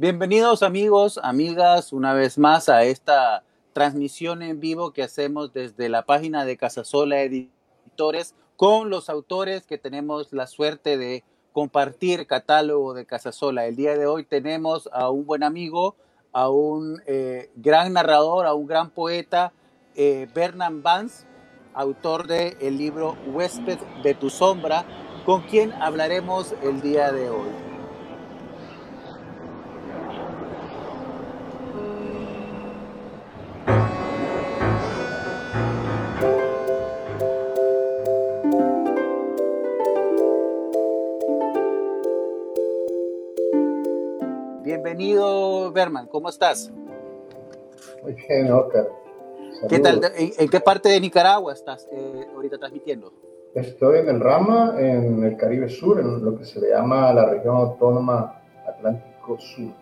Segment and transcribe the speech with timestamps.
[0.00, 6.02] Bienvenidos amigos, amigas, una vez más a esta transmisión en vivo que hacemos desde la
[6.02, 13.06] página de Casasola Editores con los autores que tenemos la suerte de compartir catálogo de
[13.06, 13.66] Casasola.
[13.66, 15.96] El día de hoy tenemos a un buen amigo,
[16.30, 19.52] a un eh, gran narrador, a un gran poeta,
[19.96, 21.26] eh, Bernard Vance,
[21.74, 24.84] autor del el libro Huésped de tu sombra,
[25.26, 27.77] con quien hablaremos el día de hoy.
[45.72, 46.70] Berman, ¿cómo estás?
[48.02, 48.88] Muy bien, Oscar.
[49.68, 50.00] ¿Qué tal?
[50.16, 53.12] ¿En, qué parte de Nicaragua estás eh, ahorita transmitiendo?
[53.54, 57.26] Estoy en el Rama, en el Caribe Sur, en lo que se le llama la
[57.26, 59.72] región autónoma Atlántico Sur.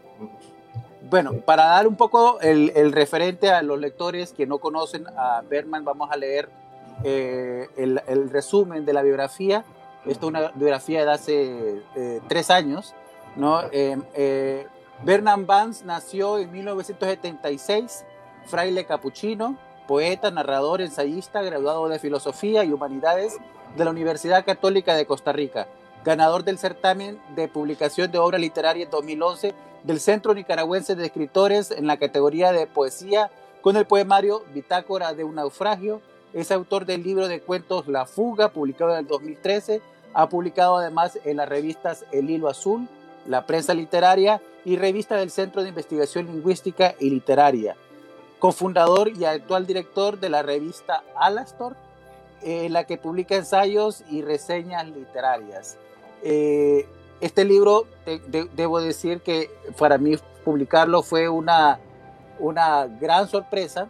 [1.10, 5.42] Bueno, para dar un poco el, el, referente a los lectores que no conocen a
[5.48, 6.48] Berman, vamos a leer
[7.04, 9.64] eh, el, el, resumen de la biografía.
[10.06, 12.94] Esta es una biografía de hace eh, tres años.
[13.36, 13.60] ¿no?
[13.70, 14.66] Eh,
[15.02, 18.04] Bernard Vance nació en 1976,
[18.46, 23.36] fraile capuchino, poeta, narrador, ensayista, graduado de Filosofía y Humanidades
[23.76, 25.68] de la Universidad Católica de Costa Rica,
[26.02, 31.70] ganador del certamen de publicación de obra literaria en 2011 del Centro Nicaragüense de Escritores
[31.70, 33.30] en la categoría de poesía
[33.60, 36.00] con el poemario Bitácora de un naufragio.
[36.32, 39.82] Es autor del libro de cuentos La Fuga, publicado en el 2013.
[40.14, 42.88] Ha publicado además en las revistas El Hilo Azul,
[43.28, 47.76] La Prensa Literaria y revista del Centro de Investigación Lingüística y Literaria.
[48.38, 51.76] Cofundador y actual director de la revista Alastor,
[52.42, 55.78] en la que publica ensayos y reseñas literarias.
[56.22, 56.86] Eh,
[57.20, 57.86] este libro,
[58.54, 61.78] debo decir que para mí publicarlo fue una,
[62.38, 63.88] una gran sorpresa.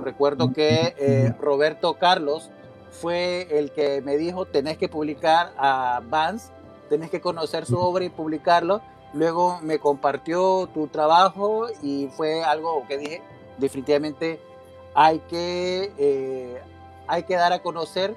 [0.00, 2.50] Recuerdo que eh, Roberto Carlos
[2.90, 6.50] fue el que me dijo, tenés que publicar a Vance,
[6.94, 8.80] tenés que conocer su obra y publicarlo.
[9.14, 13.22] Luego me compartió tu trabajo y fue algo que dije,
[13.58, 14.38] definitivamente
[14.94, 16.62] hay que, eh,
[17.08, 18.14] hay que dar a conocer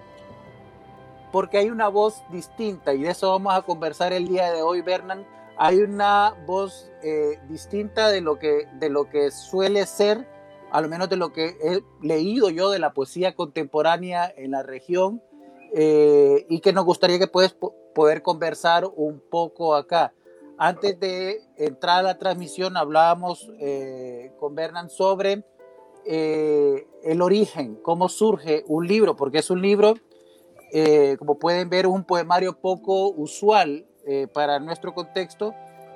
[1.31, 4.81] porque hay una voz distinta y de eso vamos a conversar el día de hoy,
[4.81, 5.25] Bernan.
[5.57, 10.27] Hay una voz eh, distinta de lo, que, de lo que suele ser,
[10.71, 14.61] a lo menos de lo que he leído yo de la poesía contemporánea en la
[14.61, 15.23] región
[15.73, 17.55] eh, y que nos gustaría que puedes
[17.97, 20.13] poder conversar un poco acá.
[20.57, 25.43] Antes de entrar a la transmisión hablábamos eh, con Bernan sobre
[26.05, 29.95] el origen, cómo surge un libro, porque es un libro
[30.71, 35.53] eh, como pueden ver, un poemario poco usual eh, para nuestro contexto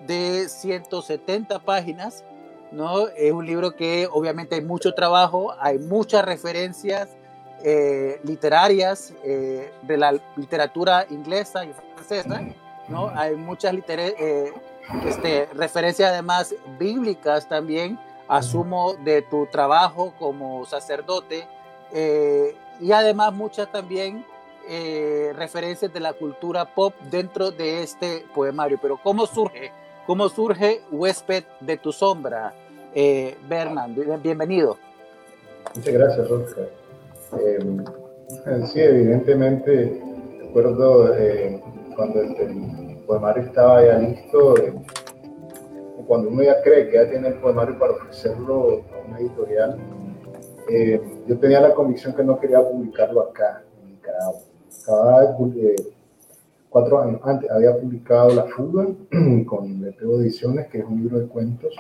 [0.08, 2.24] de 170 páginas.
[2.72, 3.10] ¿no?
[3.10, 7.10] Es un libro que obviamente hay mucho trabajo, hay muchas referencias
[7.64, 12.42] eh, literarias de la literatura inglesa y francesa.
[12.88, 13.10] ¿no?
[13.16, 13.74] Hay muchas
[15.06, 21.48] este, referencias además bíblicas también, asumo, de tu trabajo como sacerdote.
[22.80, 24.26] y además muchas también
[24.70, 28.78] eh, referencias de la cultura pop dentro de este poemario.
[28.82, 29.72] Pero ¿cómo surge?
[30.06, 32.54] ¿Cómo surge Huésped de tu sombra?
[32.94, 33.38] Eh,
[34.22, 34.78] bienvenido.
[35.76, 36.70] Muchas gracias, Oscar.
[37.40, 37.86] Em,
[38.68, 40.02] sí, evidentemente,
[40.40, 41.62] recuerdo eh,
[41.96, 44.74] cuando el, poemario estaba ya listo, eh,
[46.08, 49.78] cuando uno ya cree que ya tiene el poemario para ofrecerlo a una editorial,
[51.28, 54.40] yo tenía la convicción que no quería publicarlo acá, en Nicaragua
[54.86, 55.38] cada
[56.70, 58.88] cuatro años antes había publicado La Fuga
[59.46, 61.76] con Leteo Ediciones, que es un libro de cuentos,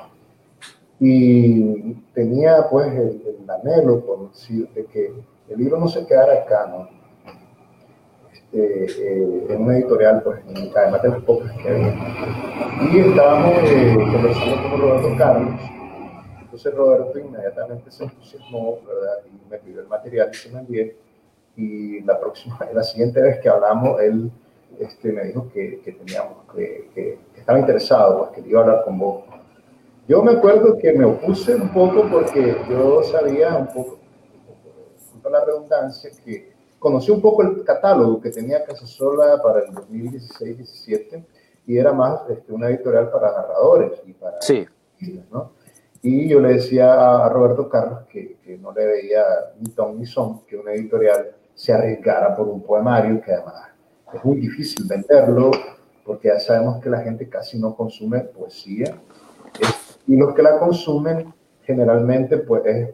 [1.00, 5.12] y tenía pues el, anhelo, por decir, de que
[5.50, 7.01] el libro no se quedara acá, ¿no?
[8.54, 10.42] Eh, en una editorial, pues,
[10.76, 11.94] además de las pocas que había.
[12.92, 15.62] Y estábamos eh, conversando con Roberto Carlos,
[16.42, 19.20] entonces Roberto inmediatamente se entusiasmó, ¿verdad?
[19.26, 20.98] Y me pidió el material y se me envié
[21.56, 24.30] y la próxima, la siguiente vez que hablamos, él
[24.80, 28.84] este, me dijo que, que teníamos, que, que, estaba interesado, pues, que iba a hablar
[28.84, 29.24] con vos.
[30.08, 33.98] Yo me acuerdo que me opuse un poco porque yo sabía un poco,
[35.22, 36.52] con la redundancia, que
[36.82, 41.24] conocí un poco el catálogo que tenía Casasola para el 2016-17
[41.68, 44.66] y era más este, una editorial para narradores y para sí.
[45.32, 45.52] ¿no?
[46.02, 49.24] Y yo le decía a Roberto Carlos que, que no le veía
[49.60, 53.70] ni ton ni son que una editorial se arriesgara por un poemario que además
[54.12, 55.52] es muy difícil venderlo
[56.04, 59.00] porque ya sabemos que la gente casi no consume poesía
[60.08, 61.32] y los que la consumen
[61.62, 62.90] generalmente pues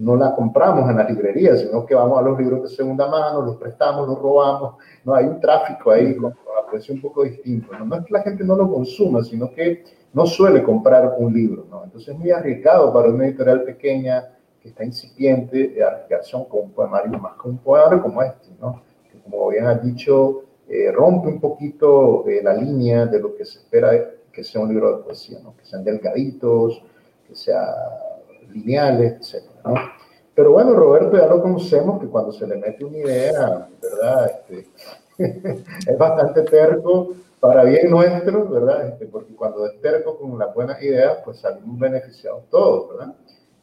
[0.00, 3.42] no la compramos en la librería, sino que vamos a los libros de segunda mano,
[3.42, 6.34] los prestamos, los robamos, no hay un tráfico ahí con,
[6.70, 7.76] precio un poco distinto.
[7.76, 7.96] ¿no?
[7.96, 11.66] es que la gente no lo consuma, sino que no suele comprar un libro.
[11.68, 11.84] ¿no?
[11.84, 14.28] Entonces es muy arriesgado para una editorial pequeña
[14.62, 18.82] que está incipiente de arriesgación con un poemario más que un poemario como este, ¿no?
[19.10, 23.44] que como bien has dicho, eh, rompe un poquito eh, la línea de lo que
[23.44, 23.90] se espera
[24.32, 25.56] que sea un libro de poesía, ¿no?
[25.56, 26.82] que sean delgaditos,
[27.26, 27.66] que sean
[28.52, 29.44] lineales, etc.
[29.64, 29.74] ¿no?
[30.34, 34.32] Pero bueno, Roberto ya lo conocemos, que cuando se le mete una idea, ¿verdad?
[34.48, 34.68] Este,
[35.86, 38.88] es bastante terco, para bien nuestro, ¿verdad?
[38.88, 43.14] Este, porque cuando es terco con las buenas ideas, pues salimos beneficiados todos, ¿verdad?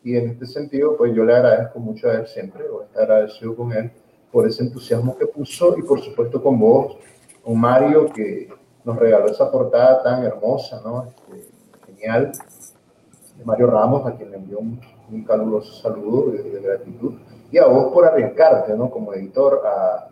[0.03, 3.55] Y en este sentido, pues yo le agradezco mucho a él siempre, o estar agradecido
[3.55, 3.91] con él
[4.31, 6.97] por ese entusiasmo que puso y por supuesto con vos,
[7.43, 8.49] con Mario, que
[8.83, 11.13] nos regaló esa portada tan hermosa, ¿no?
[11.33, 11.47] Este,
[11.85, 12.31] genial.
[13.45, 14.79] Mario Ramos, a quien le envió un,
[15.25, 17.13] caluroso saludo de, gratitud.
[17.51, 18.89] Y a vos por arriesgarte, ¿no?
[18.89, 20.09] Como editor, a,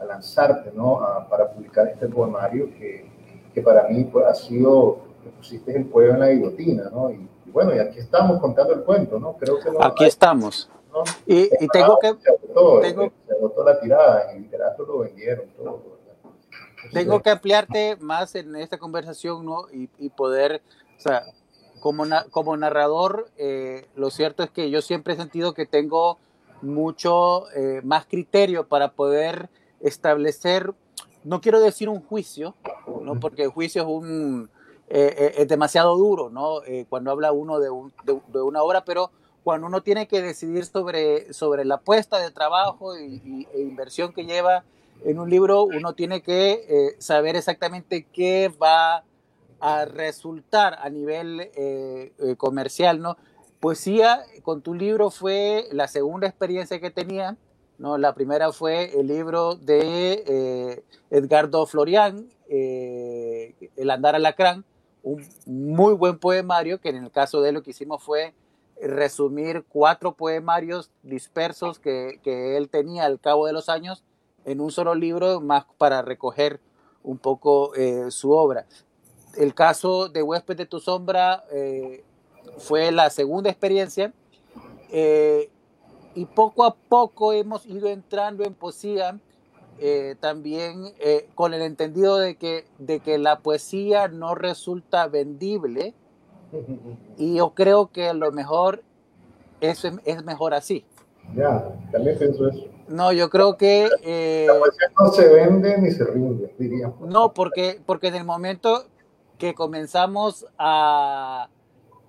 [0.00, 1.00] a lanzarte, ¿no?
[1.28, 3.06] para publicar este poemario que,
[3.52, 7.10] que para mí pues, ha sido, que pusiste el pueblo en la guillotina, ¿no?
[7.10, 9.34] Y, bueno, y aquí estamos contando el cuento, ¿no?
[9.34, 10.70] Creo que aquí estamos.
[11.26, 12.14] Y, y, tengo que...
[12.20, 15.98] Se agotó, tengo, se agotó la tirada, en literato lo vendieron, todo
[16.92, 19.66] tengo que ampliarte más en esta conversación ¿no?
[19.72, 20.62] y, poder,
[20.96, 21.24] o sea,
[21.80, 26.18] como, como narrador, eh, lo cierto es que yo siempre he sentido que tengo
[26.62, 29.48] mucho eh, más criterio para poder
[29.80, 30.74] establecer,
[31.24, 32.54] no quiero decir un juicio,
[33.02, 33.20] ¿no?
[33.20, 34.50] porque el juicio es, un,
[34.88, 36.60] eh, es demasiado duro ¿no?
[36.88, 37.68] cuando habla uno de,
[38.04, 39.10] de, una obra, pero
[39.44, 44.24] cuando uno tiene que decidir sobre, sobre la apuesta de trabajo y, e inversión que
[44.24, 44.64] lleva
[45.04, 49.04] en un libro uno tiene que saber exactamente qué va a
[49.86, 53.16] resultar a nivel eh, eh, comercial, ¿no?
[53.60, 57.36] Poesía con tu libro fue la segunda experiencia que tenía,
[57.78, 57.98] ¿no?
[57.98, 64.64] La primera fue el libro de Edgardo Florian, El andar alacrán,
[65.02, 68.34] un muy buen poemario que en el caso de lo que hicimos fue
[68.80, 74.04] resumir cuatro poemarios dispersos que, que él tenía al cabo de los años
[74.44, 76.60] en un solo libro, más para recoger
[77.02, 78.66] un poco eh, su obra.
[79.36, 82.04] El caso de Huésped de tu sombra eh,
[82.58, 84.12] fue la segunda experiencia
[84.90, 85.50] eh,
[86.14, 89.18] y poco a poco hemos ido entrando en poesía
[90.18, 90.92] también
[91.36, 95.94] con el entendido de que, de que la poesía no resulta vendible
[97.16, 98.82] y yo creo que lo mejor
[99.60, 100.84] eso es mejor así.
[101.34, 102.64] Ya, también pienso eso.
[102.88, 103.88] No, yo creo que...
[104.02, 104.46] Eh,
[104.98, 107.00] no se vende ni se rinde, diríamos.
[107.00, 108.86] No, porque, porque en el momento
[109.38, 111.48] que comenzamos a,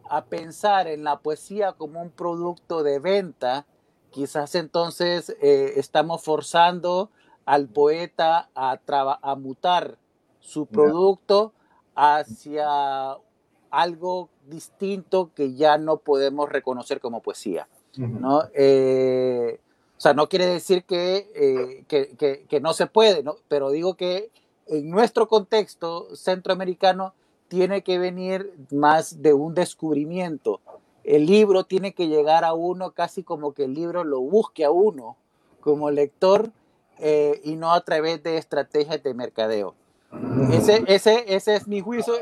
[0.10, 3.66] a pensar en la poesía como un producto de venta,
[4.10, 7.12] quizás entonces eh, estamos forzando
[7.46, 8.80] al poeta a,
[9.22, 9.98] a mutar
[10.40, 11.54] su producto
[11.96, 13.18] hacia
[13.70, 17.68] algo distinto que ya no podemos reconocer como poesía.
[17.98, 18.44] ¿no?
[18.54, 19.60] Eh,
[19.98, 23.36] o sea, no quiere decir eh, que, que, no se puede, ¿no?
[23.48, 24.32] pero digo que
[24.68, 27.14] en nuestro contexto centroamericano
[27.50, 30.62] tiene que venir más de un descubrimiento.
[31.03, 34.72] El libro tiene que llegar a uno casi como que el libro lo busque a
[34.72, 35.18] uno
[35.60, 36.51] como lector
[37.00, 39.75] eh, y no a través de estrategias de mercadeo.
[40.51, 42.13] Ese, ese, ese es mi juicio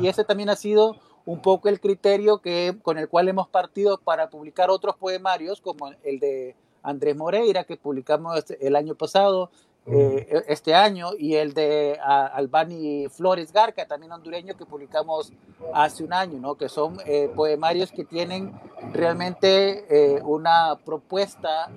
[0.00, 3.98] y ese también ha sido un poco el criterio que, con el cual hemos partido
[3.98, 9.50] para publicar otros poemarios, como el de Andrés Moreira, que publicamos el año pasado,
[9.86, 15.32] eh, e, este año, y el de Albani Flores Garca, también hondureño, que publicamos
[15.72, 16.56] hace un año, ¿no?
[16.56, 18.52] que son eh, poemarios que tienen
[18.92, 21.70] realmente eh, una propuesta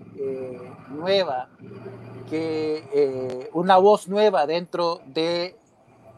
[0.90, 1.50] nueva,
[2.30, 5.56] que, una voz nueva dentro de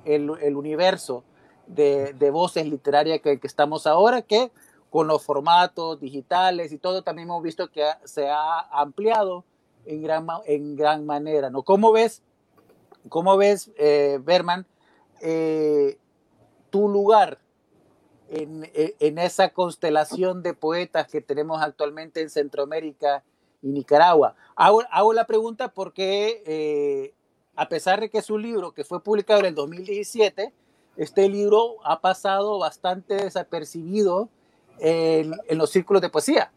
[0.06, 1.24] el universo
[1.68, 4.52] de, voces literarias que, estamos ahora, que
[4.90, 9.46] con los formatos digitales y todo también hemos visto que se ha ampliado
[9.86, 11.50] en gran, en gran manera.
[11.50, 11.64] ¿no?
[11.64, 12.22] ¿Cómo ves,
[13.10, 14.66] cómo ves eh, Berman,
[15.22, 15.98] eh,
[16.70, 17.40] tu lugar
[18.30, 23.24] en, en, esa constelación de poetas que tenemos actualmente en Centroamérica
[23.62, 24.36] y Nicaragua?
[24.56, 27.14] Hago, hago la pregunta porque, eh,
[27.56, 30.54] a pesar de que es un libro que fue publicado en el 2017,
[30.98, 34.30] este libro ha pasado bastante desapercibido
[34.80, 36.52] en, los círculos de poesía.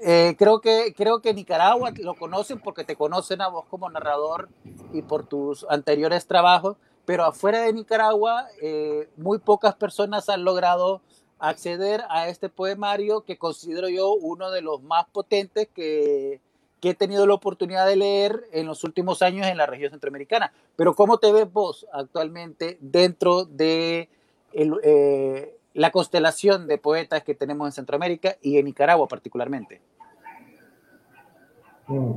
[0.00, 4.48] Eh, creo, que, creo que Nicaragua lo conocen porque te conocen a vos como narrador
[4.92, 11.00] y por tus anteriores trabajos, pero afuera de Nicaragua eh, muy pocas personas han logrado
[11.38, 16.40] acceder a este poemario que considero yo uno de los más potentes que,
[16.80, 20.52] que he tenido la oportunidad de leer en los últimos años en la región centroamericana.
[20.76, 24.08] Pero ¿cómo te ves vos actualmente dentro de
[24.52, 29.82] eh, la constelación de poetas que tenemos en Centroamérica y en Nicaragua particularmente?
[31.88, 32.12] Mm,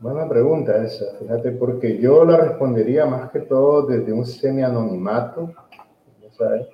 [0.00, 5.52] buena pregunta esa, fíjate, porque yo la respondería más que todo desde un semi-anonimato,
[6.30, 6.66] ¿sabes?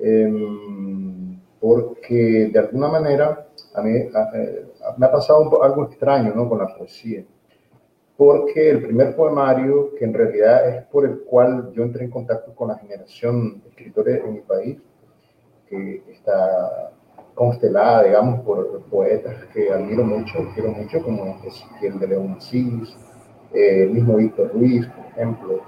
[0.00, 3.90] Em, porque de alguna manera a mí
[4.96, 6.48] me ha pasado algo extraño ¿no?
[6.48, 7.24] con la poesía,
[8.16, 12.54] porque el primer poemario, que en realidad es por el cual yo entré en contacto
[12.54, 14.78] con la generación de escritores en mi país,
[15.68, 16.92] que está
[17.34, 22.96] constelada, digamos, por poetas que admiro mucho, quiero mucho, como Ezequiel de León Asís,
[23.52, 25.60] eh, el mismo Víctor Ruiz, por ejemplo,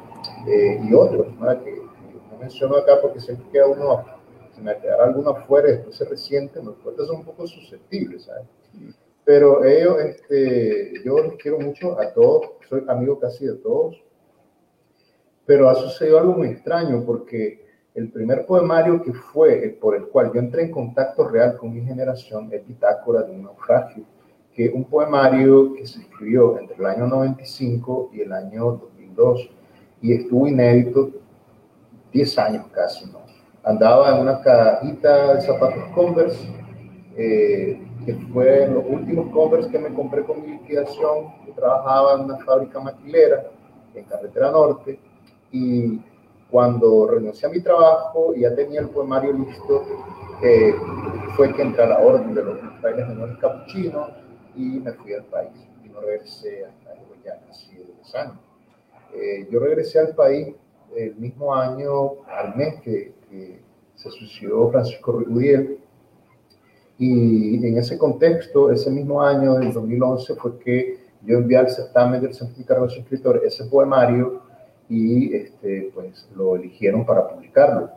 [0.49, 1.29] eh, y otros,
[1.65, 1.83] que
[2.31, 4.05] no menciono acá porque siempre queda uno
[4.63, 8.47] me quedara alguno afuera y después se resiente, los poetas son un poco susceptibles, ¿sabes?
[9.25, 14.03] Pero ellos, este, yo los quiero mucho a todos, soy amigo casi de todos,
[15.47, 20.33] pero ha sucedido algo muy extraño porque el primer poemario que fue por el cual
[20.33, 24.05] yo entré en contacto real con mi generación es Bitácora de un naufragio,
[24.55, 29.51] que es un poemario que se escribió entre el año 95 y el año 2002
[30.03, 31.11] y estuvo inédito
[32.13, 33.21] 10 años casi, ¿no?
[33.65, 36.49] andaba en una cajita de zapatos Converse,
[37.17, 41.27] eh, que fue los últimos Converse que me compré con mi liquidación.
[41.47, 43.51] Yo trabajaba en una fábrica maquilera
[43.95, 44.99] en Carretera Norte
[45.53, 46.01] y
[46.51, 49.85] cuando renuncié a mi trabajo y ya tenía el poemario listo,
[50.43, 50.75] eh,
[51.37, 54.11] fue que entré a la orden de los frailes menores capuchinos
[54.57, 55.53] y me fui al país
[55.85, 58.39] y no regresé hasta ya casi 10 años.
[59.15, 60.55] Eh, yo regresé al país
[60.97, 63.13] el mismo año, al mes que,
[63.95, 65.79] se suicidó Francisco Rudiel.
[66.99, 72.21] Y en ese contexto, ese mismo año, en 2011, fue que yo envié al certamen
[72.23, 74.50] del Centro de los Escritores ese poemario
[74.91, 77.89] y este, pues lo eligieron para publicarlo.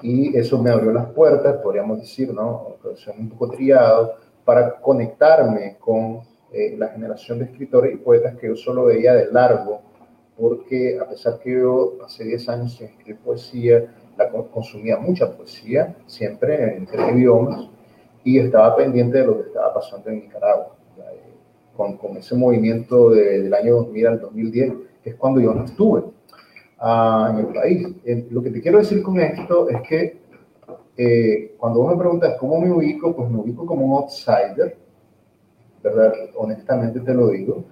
[0.00, 2.76] Y eso me abrió las puertas, podríamos decir, ¿no?
[3.18, 6.20] un poco triado, para conectarme con
[6.52, 9.82] eh, la generación de escritores y poetas que yo solo veía de largo
[10.38, 15.96] porque a pesar que yo hace 10 años sin escribir poesía, la consumía mucha poesía,
[16.06, 17.68] siempre en tres idiomas,
[18.22, 20.76] y estaba pendiente de lo que estaba pasando en Nicaragua,
[21.76, 24.72] con, con, ese movimiento del año 2000 al 2010,
[25.04, 27.88] que es cuando yo no estuve uh, en el país.
[28.30, 30.24] lo que te quiero decir con esto es que
[30.96, 34.76] eh, cuando vos me preguntas cómo me ubico, pues me ubico como un outsider,
[35.82, 36.14] ¿verdad?
[36.34, 37.64] Honestamente te lo digo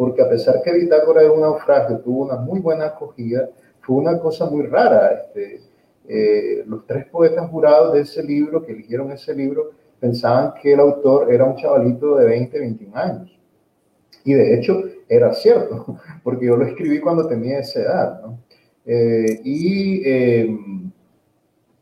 [0.00, 3.50] porque a pesar que Bitácora de un naufragio tuvo una muy buena acogida,
[3.82, 5.12] fue una cosa muy rara.
[5.12, 5.60] Este,
[6.08, 10.80] eh, los tres poetas jurados de ese libro, que eligieron ese libro, pensaban que el
[10.80, 13.39] autor era un chavalito de 20, 21 años.
[14.24, 18.22] Y de hecho era cierto, porque yo lo escribí cuando tenía esa edad.
[18.86, 20.90] Eh, y em,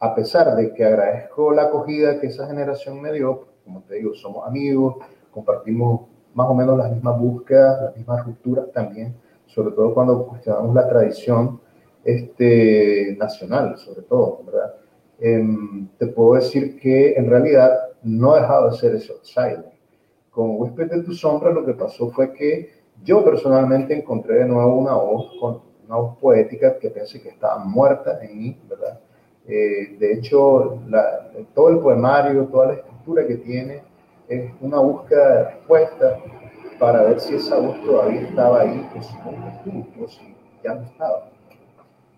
[0.01, 4.15] a pesar de que agradezco la acogida que esa generación me dio, como te digo,
[4.15, 4.97] somos amigos,
[5.31, 6.03] compartimos
[6.35, 9.15] más o menos las mismas búsquedas, las mismas rupturas también,
[9.47, 11.61] sobre todo cuando cuestionamos la tradición
[12.05, 14.75] este, nacional, sobre todo, ¿verdad?
[15.21, 19.78] Em, te puedo decir que en realidad no he dejado de ser ese outsider.
[20.31, 22.71] Con Huésped de tu sombra lo que pasó fue que
[23.03, 25.33] yo personalmente encontré de nuevo una voz,
[25.87, 29.01] una voz poética que pensé que estaba muerta en mí, ¿verdad?
[29.47, 33.83] Eh, de hecho, la, todo el poemario, toda la estructura que tiene,
[34.29, 36.19] es una búsqueda de respuesta
[36.79, 40.83] para ver si esa voz todavía estaba ahí o si no o si ya no
[40.83, 41.31] estaba.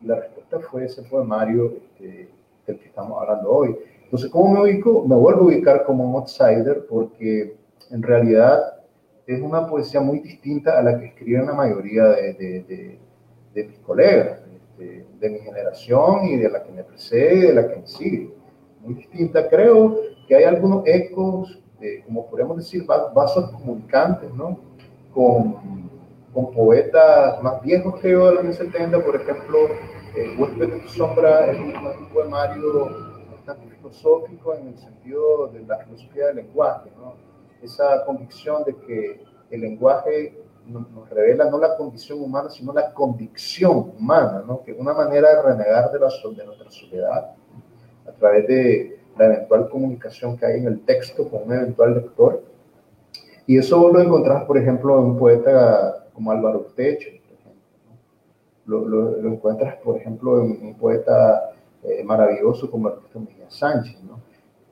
[0.03, 2.31] Y la respuesta fue ese poemario este,
[2.67, 3.77] del que estamos hablando hoy.
[4.05, 5.07] Entonces, ¿cómo me ubico?
[5.07, 7.57] Me vuelvo a ubicar como un outsider porque
[7.91, 8.81] en realidad
[9.27, 12.99] es una poesía muy distinta a la que escriben la mayoría de, de,
[13.55, 17.55] de, mis colegas, este, de, mi generación y de la que me precede y de
[17.55, 18.31] la que me sigue.
[18.81, 19.49] Muy distinta.
[19.49, 21.61] Creo que hay algunos ecos
[22.07, 24.59] como podemos decir, vasos comunicantes, ¿no?
[25.15, 25.89] Con,
[26.33, 29.59] con, poetas más viejos que yo de los años 70, por ejemplo,
[30.17, 31.73] eh, Huésped de sombra es un,
[32.13, 32.89] poemario
[33.33, 37.15] bastante filosófico en el sentido de la filosofía del lenguaje, ¿no?
[37.63, 43.93] Esa convicción de que el lenguaje nos, revela no la condición humana, sino la convicción
[43.99, 44.63] humana, ¿no?
[44.63, 47.35] Que es una manera de renegar de, la, de nuestra soledad
[48.07, 52.43] a través de la eventual comunicación que hay en el texto con un eventual lector.
[53.47, 57.09] Y eso lo encontrás, por ejemplo, en un poeta como Álvaro Techo,
[58.67, 61.51] lo, encuentras, por ejemplo, en un poeta
[61.83, 64.01] eh, maravilloso como Ernesto Mejía Sánchez.
[64.05, 64.21] ¿no?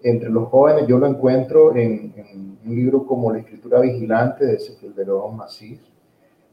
[0.02, 2.14] Entre los jóvenes yo lo encuentro en,
[2.64, 5.80] un libro como La escritura vigilante de Ezequiel de León Macís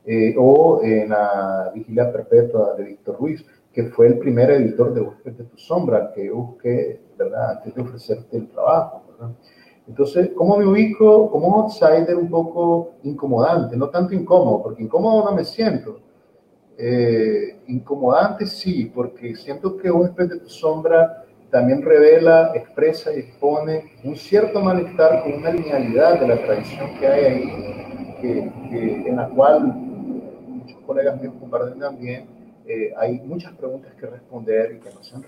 [0.06, 5.02] eh, o en La vigilia perpetua de Víctor Ruiz, que fue el primer editor de
[5.02, 7.58] Búsqueda de tu sombra, que busqué, ¿verdad?
[7.58, 9.36] Antes de ofrecerte el trabajo, ¿verdad?
[9.88, 13.78] Entonces, ¿cómo me ubico como un outsider un poco incomodante?
[13.78, 16.00] No tanto incómodo, porque incómodo no me siento,
[16.78, 23.94] eh, incomodante sí, porque siento que un de tu sombra también revela, expresa y expone
[24.04, 29.30] un cierto malestar con una linealidad de la tradición que hay ahí, que, en la
[29.30, 32.28] cual muchos colegas míos comparten también,
[32.68, 35.24] eh, hay muchas preguntas que responder y que no, se han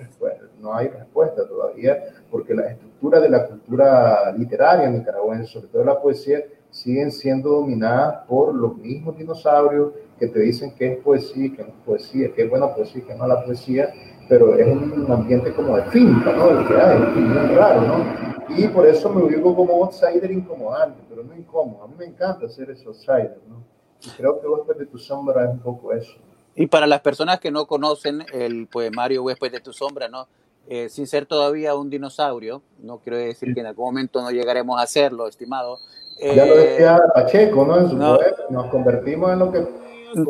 [0.60, 1.98] no hay respuesta todavía,
[2.32, 8.26] porque la estructura de la cultura literaria nicaragüense, sobre todo la poesía, siguen siendo dominadas
[8.28, 12.50] por los mismos dinosaurios que te dicen qué es poesía, no es poesía, qué es
[12.50, 13.94] buena poesía, qué no es la poesía,
[14.28, 16.50] pero es un ambiente como de finca, ¿no?
[16.50, 18.56] El que hay, es raro, ¿no?
[18.56, 21.84] Y por eso me ubico como outsider incomodante, pero no incómodo.
[21.84, 23.64] A mí me encanta ser ese outsider, ¿no?
[24.04, 26.14] Y creo que Huésped de tu sombra es un poco eso.
[26.56, 30.28] Y para las personas que no conocen el poemario Huésped de tu sombra, ¿no?
[30.70, 34.78] Eh, sin ser todavía un dinosaurio, no quiero decir que en algún momento no llegaremos
[34.80, 35.80] a hacerlo, estimado,
[36.20, 37.80] ya lo decía eh, Pacheco, ¿no?
[37.80, 39.66] En su nos convertimos en lo que...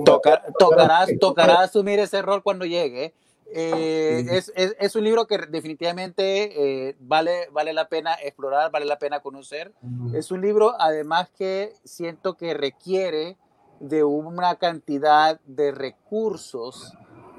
[0.06, 3.14] tocará, tocará asumir ese rol cuando llegue.
[3.54, 8.86] Eh, es, es, es, un libro que definitivamente eh, vale, vale la pena explorar, vale
[8.86, 9.74] la pena conocer.
[10.14, 13.38] Es un libro además que siento que requiere
[13.80, 16.94] de una cantidad de recursos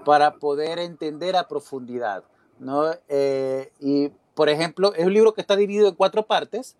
[0.04, 2.24] para poder entender a profundidad.
[2.58, 2.90] ¿no?
[3.78, 6.76] y, por ejemplo, es un libro que está dividido en cuatro partes.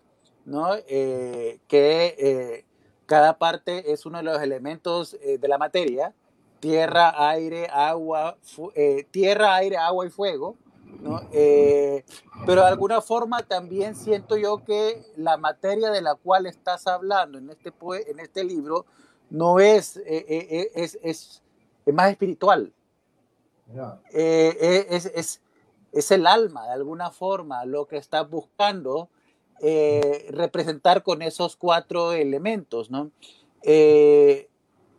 [0.49, 0.75] ¿no?
[0.87, 2.65] Eh, que eh,
[3.05, 6.13] cada parte es uno de los elementos eh, de la materia,
[6.59, 8.37] tierra, aire, agua,
[9.11, 10.55] tierra, aire, agua y fuego,
[11.01, 11.21] ¿no?
[12.45, 17.37] pero de alguna forma también siento yo que la materia de la cual estás hablando
[17.37, 17.71] en este,
[18.07, 18.85] en este libro
[19.29, 21.43] no es, es, es, es,
[21.93, 22.73] más espiritual.
[24.11, 25.41] es, es,
[25.91, 29.09] es el alma, de alguna forma, lo que estás buscando
[29.61, 33.11] eh, representar con esos cuatro elementos, ¿no?
[33.63, 34.48] Eh,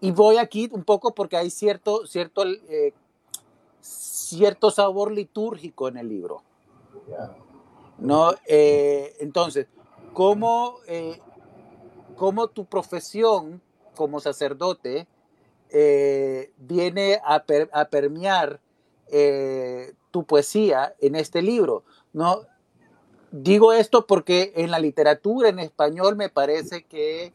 [0.00, 2.92] y voy aquí un poco porque hay cierto, cierto, eh,
[3.80, 6.42] cierto sabor litúrgico en el libro,
[7.98, 8.34] ¿no?
[8.46, 9.66] entonces,
[10.12, 10.76] ¿cómo,
[12.16, 13.60] ¿cómo, tu profesión
[13.94, 15.06] como sacerdote
[16.56, 18.60] viene a, a permear
[20.10, 21.84] tu poesía en este libro?
[22.12, 22.46] ¿no?
[23.32, 27.32] Digo esto porque en la literatura en español me parece que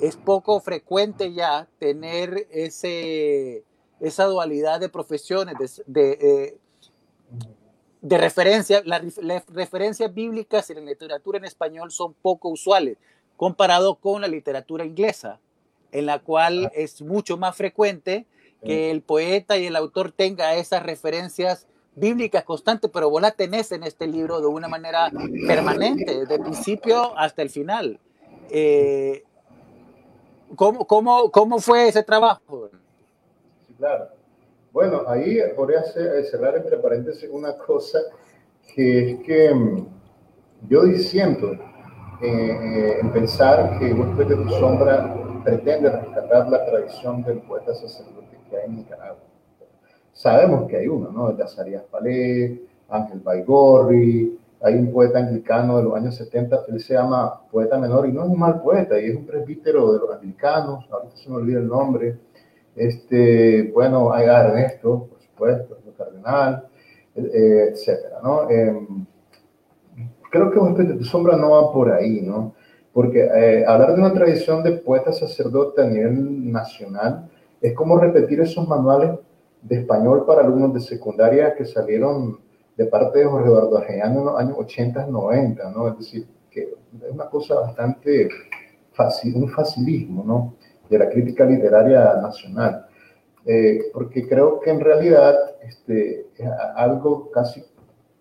[0.00, 3.64] es poco frecuente ya tener ese,
[4.00, 6.58] esa dualidad de profesiones, de, de,
[8.02, 8.82] eh, referencia.
[8.84, 9.02] Las,
[9.48, 12.96] referencias bíblicas en la literatura en español son poco usuales
[13.36, 15.40] comparado con la literatura inglesa,
[15.92, 18.26] en la cual es mucho más frecuente
[18.62, 23.72] que el poeta y el autor tenga esas referencias bíblica constante, pero vos la tenés
[23.72, 25.10] en este libro de una manera
[25.46, 27.98] permanente, desde el principio hasta el final.
[28.50, 29.24] Eh,
[30.56, 32.70] ¿cómo, cómo, cómo, fue ese trabajo?
[33.66, 34.08] Sí, claro.
[34.72, 37.98] Bueno, ahí podría cerrar entre paréntesis una cosa,
[38.74, 39.86] que es que mm,
[40.68, 41.52] yo diciendo
[42.22, 47.74] eh, eh, en pensar que Huésped de tu sombra pretende rescatar la tradición del poeta
[47.74, 49.30] sacerdote que hay en Nicaragua
[50.20, 51.30] sabemos que hay uno, ¿no?
[51.30, 52.60] El de Azarías Palé,
[52.90, 58.06] Ángel Baigorri, hay un poeta anglicano de los años 70, él se llama poeta menor
[58.06, 61.30] y no es un mal poeta, y es un presbítero de los anglicanos, ahorita se
[61.30, 62.18] me olvida el nombre.
[62.76, 66.68] Este, bueno, hay a Ernesto, por supuesto, el cardenal,
[67.16, 68.48] eh, etcétera, ¿no?
[68.50, 69.06] Em,
[70.30, 72.54] creo que un de sombra no va por ahí, ¿no?
[72.92, 77.28] Porque eh, hablar de una tradición de poeta sacerdote a nivel nacional
[77.60, 79.18] es como repetir esos manuales
[79.62, 82.40] de español para alumnos de secundaria que salieron
[82.80, 85.88] de parte de Jorge Eduardo Arellano en los años 80, 90, ¿no?
[85.88, 88.26] Es decir, que es una cosa bastante
[88.92, 90.54] fácil, un facilismo, ¿no?
[90.88, 92.86] De la crítica literaria nacional.
[93.44, 97.62] Eh, porque creo que en realidad este, es algo casi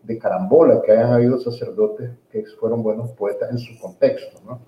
[0.03, 4.59] de carambola que hayan habido sacerdotes que fueron buenos poetas en su contexto, ¿no?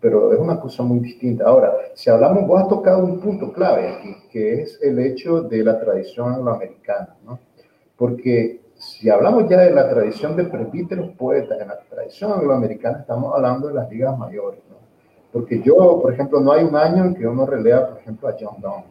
[0.00, 1.46] pero es una cosa muy distinta.
[1.46, 5.64] Ahora, si hablamos, vos has tocado un punto clave aquí, que es el hecho de
[5.64, 7.40] la tradición angloamericana, ¿no?
[7.96, 13.34] Porque si hablamos ya de la tradición de presbíteros poetas, en la tradición angloamericana estamos
[13.34, 14.76] hablando de las ligas mayores, ¿no?
[15.32, 18.36] Porque yo, por ejemplo, no hay un año en que uno relea, por ejemplo, a
[18.38, 18.84] John Donne.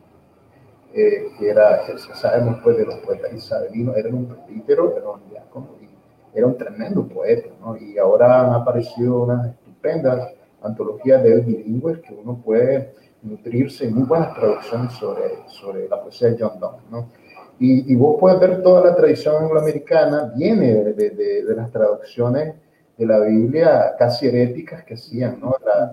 [0.94, 5.70] eh, que era, sabemos pues de los poetas isabelinos, era un presbítero, era un diácono,
[5.82, 7.76] y era un tremendo poeta, ¿no?
[7.78, 14.04] Y ahora han aparecido unas estupendas antologías de él bilingües que uno puede nutrirse muy
[14.04, 17.10] buenas traducciones sobre, sobre la poesía de John Donne, ¿no?
[17.60, 22.56] Y, y, vos puedes ver toda la tradición angloamericana, viene de, de, de, las traducciones
[22.98, 25.56] de la Biblia casi heréticas que hacían, ¿no?
[25.64, 25.92] La,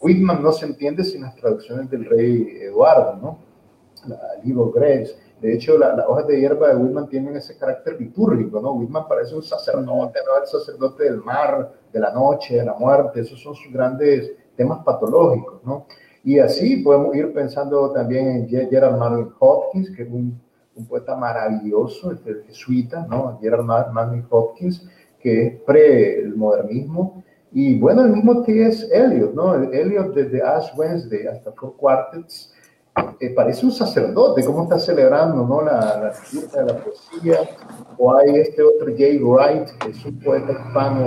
[0.00, 3.38] Whitman no se entiende sin las traducciones del rey Eduardo, ¿no?
[4.06, 5.14] la Libro Grace.
[5.40, 8.72] De hecho, las hojas de hierba de Whitman tienen ese carácter litúrgico, ¿no?
[8.72, 10.42] Whitman parece un sacerdote, ¿no?
[10.42, 14.84] El sacerdote del mar, de la noche, de la muerte, esos son sus grandes temas
[14.84, 15.86] patológicos, ¿no?
[16.22, 20.38] Y así podemos ir pensando también en Gerald Manley Hopkins, que es un,
[20.80, 23.38] un poeta maravilloso, el jesuita, ¿no?
[23.40, 24.88] Gerald Manley Hopkins,
[25.20, 27.22] que es pre modernismo.
[27.52, 28.86] Y bueno, el mismo T.S.
[28.92, 29.54] Eliot, ¿no?
[29.54, 32.52] Eliot desde Ash Wednesday hasta Four Quartets,
[33.20, 35.62] eh, parece un sacerdote, cómo está celebrando ¿no?
[35.62, 37.38] la, la de la poesía.
[37.98, 41.06] O hay este otro Jay Wright, que es un poeta hispano,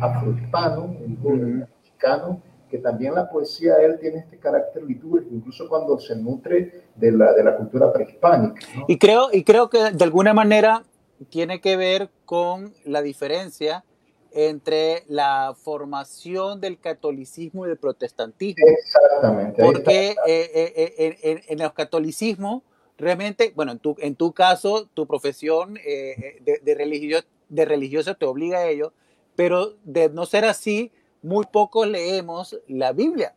[0.00, 0.84] afrohispano,
[1.22, 6.14] un mexicano, que también la poesía de él tiene este carácter litúrgico, incluso cuando se
[6.16, 8.60] nutre de la, de la cultura prehispánica.
[8.86, 10.84] Y, creo, y creo que de alguna manera
[11.28, 13.84] tiene que ver con la diferencia
[14.32, 18.64] entre la formación del catolicismo y del protestantismo.
[18.66, 19.62] Exactamente.
[19.62, 22.62] Porque eh, eh, eh, en, el catolicismo,
[22.96, 28.58] realmente, bueno, en tu, en tu caso, tu profesión de, de, de religioso te obliga
[28.58, 28.92] a ello,
[29.34, 33.34] pero de no ser así, muy pocos leemos la Biblia.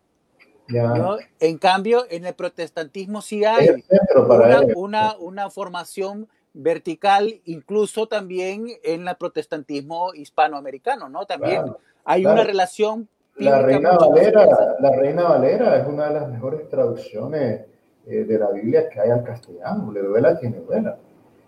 [1.40, 3.84] En cambio, en el protestantismo sí hay
[4.16, 11.26] una, una, una formación vertical, incluso también en el protestantismo hispanoamericano, ¿no?
[11.26, 11.74] También
[12.06, 13.10] hay una relación.
[13.36, 17.62] La Reina, Valera, la Reina Valera es una de las mejores traducciones
[18.06, 20.98] eh, de la Biblia que hay al castellano, le duela quien le duela.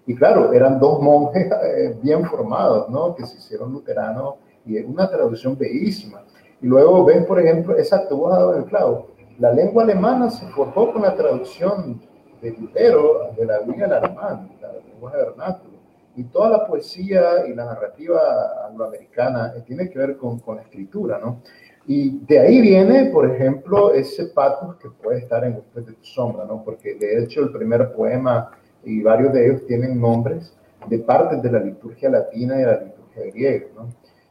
[0.08, 3.16] Y claro, eran dos monjes eh, bien formados, ¿no?
[3.16, 6.24] Que se hicieron luteranos y es una traducción bellísima.
[6.62, 10.48] Y luego ven, por ejemplo, exacto, vos has dado el clavo, la lengua alemana se
[10.48, 12.02] forjó con la traducción
[12.42, 14.50] de Lutero de la Biblia al alemán,
[14.88, 15.76] lenguaje vernáculo.
[16.16, 21.20] Y toda la poesía y la narrativa angloamericana tiene que ver con, con la escritura,
[21.20, 21.42] ¿no?
[21.88, 26.06] Y de ahí viene, por ejemplo, ese patos que puede estar en Usted de tu
[26.06, 26.64] sombra, ¿no?
[26.64, 28.52] Porque de hecho el primer poema
[28.84, 30.56] y varios de ellos tienen nombres
[30.88, 33.90] de partes de la liturgia latina y de la liturgia griega, ¿no?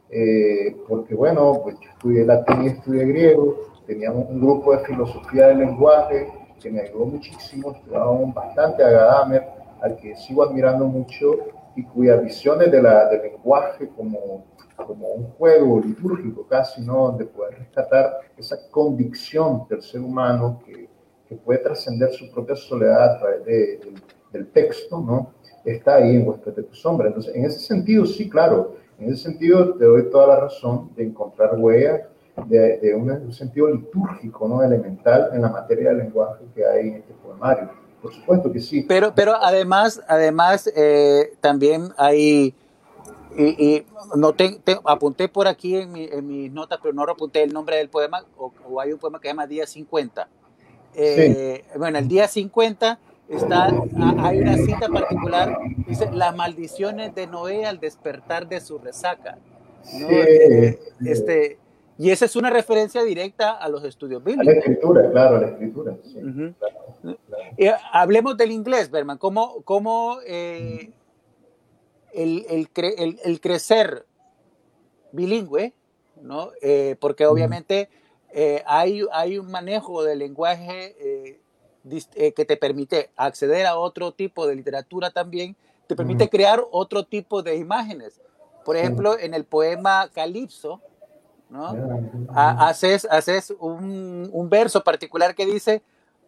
[0.09, 5.47] Eh, porque bueno, pues yo estudié latín y estudié griego, teníamos un grupo de filosofía
[5.47, 6.27] del lenguaje
[6.61, 9.43] que me ayudó muchísimo, estudiábamos bastante a Gadamer,
[9.81, 11.33] al que sigo admirando mucho
[11.75, 17.07] y cuyas visiones de la, del lenguaje como, como un juego litúrgico casi, ¿no?
[17.07, 20.87] Donde poder rescatar esa convicción del ser humano que,
[21.27, 23.79] que puede trascender su propia soledad a través de,
[24.31, 25.33] del texto, ¿no?
[25.63, 27.07] Está ahí en Huésped de tu sombra.
[27.07, 31.03] Entonces, en ese sentido, sí, claro, en ese sentido te doy toda la razón de
[31.03, 32.01] encontrar huellas
[32.47, 34.61] de, de un, un, sentido litúrgico, ¿no?
[34.61, 37.69] Elemental en la materia del lenguaje que hay en este poemario
[38.05, 38.83] por supuesto que sí.
[38.87, 42.53] Pero, pero además, además eh, también hay,
[43.35, 43.83] y,
[44.15, 47.77] no te, apunté por aquí en, mi, en, mis notas, pero no apunté el nombre
[47.77, 50.27] del poema, o, hay un poema que se llama Día 50.
[50.93, 53.67] Eh, Bueno, el Día 50 está,
[54.19, 55.57] hay una cita particular,
[55.87, 59.37] dice, las maldiciones de Noé al despertar de su resaca.
[59.93, 60.09] ¿no?
[60.09, 61.59] Eh, este,
[61.97, 64.47] y esa es una referencia directa a los estudios bíblicos.
[64.47, 65.95] A la escritura, claro, a la escritura.
[66.03, 66.19] Sí,
[67.57, 69.17] eh, hablemos del inglés, Berman.
[69.17, 70.91] ¿Cómo, cómo eh,
[72.13, 74.05] el, el, el, crecer
[75.13, 75.73] bilingüe,
[76.21, 76.51] ¿no?
[76.61, 77.89] Eh, porque obviamente
[78.65, 81.39] hay, hay un manejo del lenguaje
[81.87, 85.55] que te permite acceder a otro tipo de literatura también,
[85.87, 88.21] te permite crear otro tipo de imágenes.
[88.63, 90.81] Por ejemplo, en el poema Calipso,
[91.49, 91.75] ¿no?
[92.33, 95.83] Haces, haces un, un, verso particular que dice,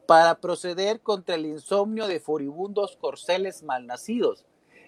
[0.06, 4.46] para proceder contra el insomnio de furibundos corceles malnacidos.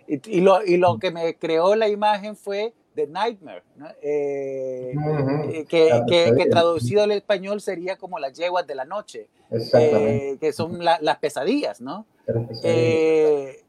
[0.08, 3.88] Y, y, lo, y lo que me creó la imagen fue The Nightmare, ¿no?
[4.02, 9.30] eh, eh que, que, que, traducido al español sería como las yeguas de la noche,
[9.52, 12.06] eh, que son la, las pesadillas, ¿no?
[12.63, 13.63] Eh,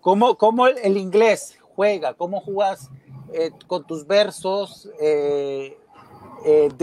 [0.00, 2.14] ¿cómo, ¿Cómo el inglés juega?
[2.14, 2.90] ¿Cómo jugas
[3.32, 5.76] eh, con tus versos, de,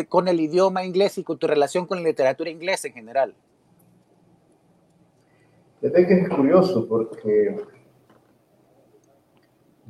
[0.10, 3.36] con el idioma inglés y con tu relación con la literatura inglesa en general?
[5.80, 7.56] Que es curioso porque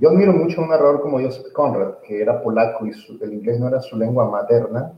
[0.01, 3.33] yo admiro mucho a un narrador como Joseph Conrad, que era polaco y su, el
[3.35, 4.93] inglés no era su lengua materna,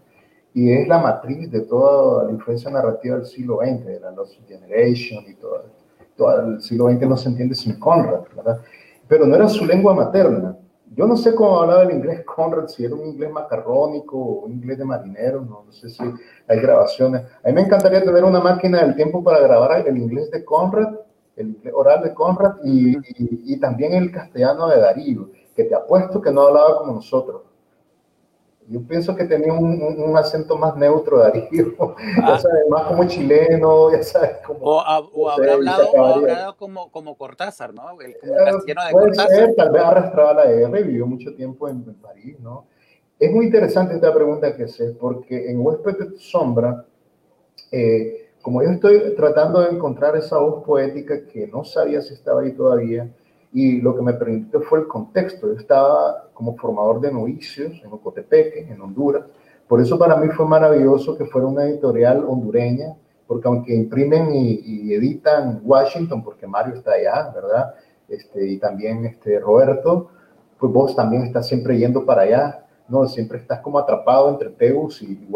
[0.54, 4.40] y es la matriz de toda la influencia narrativa del siglo XX, de la Lost
[4.48, 5.66] Generation y todo.
[6.16, 8.62] todo el siglo XX no se entiende sin Conrad, ¿verdad?
[9.06, 10.58] Pero no era su lengua materna.
[10.96, 14.54] Yo no sé cómo hablaba el inglés Conrad, si era un inglés macarrónico o un
[14.54, 16.02] inglés de marinero, no, sé si
[16.48, 17.24] hay grabaciones.
[17.44, 20.94] A mí me encantaría tener una máquina del tiempo para grabar el inglés de Conrad,
[21.36, 22.98] el oral de Conrad y,
[23.54, 27.42] y también el castellano de Darío, que te apuesto que no hablaba como nosotros.
[28.70, 31.96] Yo pienso que tenía un, un, acento más neutro, Darío, ah.
[32.28, 34.60] ya sabes, más como chileno, ya sabes, como...
[34.62, 34.78] O,
[35.14, 38.00] o habrá, hablado, o hablado, como, como Cortázar, ¿no?
[38.00, 39.30] El, como eh, de Cortázar.
[39.30, 42.68] Ser, tal vez arrastraba la R, vivió mucho tiempo en, París, ¿no?
[43.20, 46.86] Es muy interesante esta pregunta que sé, porque en Huésped de tu sombra,
[47.72, 52.42] eh, como yo estoy tratando de encontrar esa voz poética que no sabía si estaba
[52.42, 53.10] ahí todavía,
[53.54, 55.48] y lo que me permitió fue el contexto.
[55.48, 59.24] Yo estaba como formador de novicios en Ocotepeque, en Honduras.
[59.66, 64.94] Por eso para mí fue maravilloso que fuera una editorial hondureña, porque aunque imprimen y,
[64.94, 67.76] editan Washington, porque Mario está allá, ¿verdad?
[68.10, 70.10] Este, y también este, Roberto,
[70.60, 72.63] pues vos también estás siempre yendo para allá,
[72.94, 73.08] ¿no?
[73.08, 75.28] Siempre estás como atrapado entre Teus y,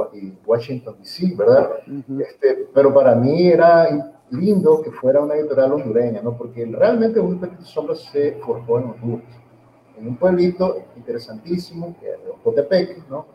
[0.46, 1.72] Washington DC, ¿verdad?
[2.20, 6.38] este, pero para mí era lindo que fuera una editorial hondureña, ¿no?
[6.38, 9.36] Porque realmente un Petito Sombra se forjó en Honduras,
[9.98, 13.26] en un pueblito interesantísimo, que es Ocotepec, ¿no?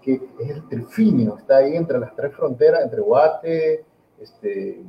[0.00, 3.84] Que es el Trifinio, está ahí entre las tres fronteras, entre Guate,
[4.18, 4.82] este,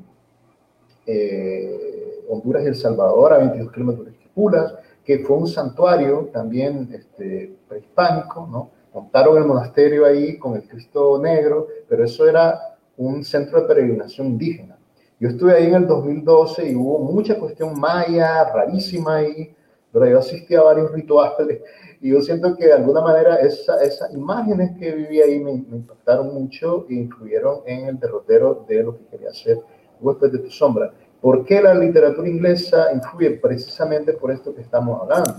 [1.05, 6.89] eh, Honduras y El Salvador, a 22 kilómetros de Esquipulas, que fue un santuario también
[6.93, 8.76] este, prehispánico, ¿no?
[8.97, 12.59] Montaron el monasterio ahí con el Cristo Negro, pero eso era
[12.97, 14.75] un centro de peregrinación indígena.
[15.19, 19.55] Yo estuve ahí en el 2012 y hubo mucha cuestión maya, rarísima ahí,
[19.93, 21.61] pero yo asistí a varios rituales
[22.01, 26.33] y yo siento que de alguna manera esa, esas imágenes que viví ahí me, impactaron
[26.33, 29.59] mucho e influyeron en el derrotero de lo que quería hacer
[30.01, 30.91] Huésped de tu sombra.
[31.21, 33.29] ¿Por qué la literatura inglesa influye?
[33.31, 35.35] Precisamente por esto que estamos hablando.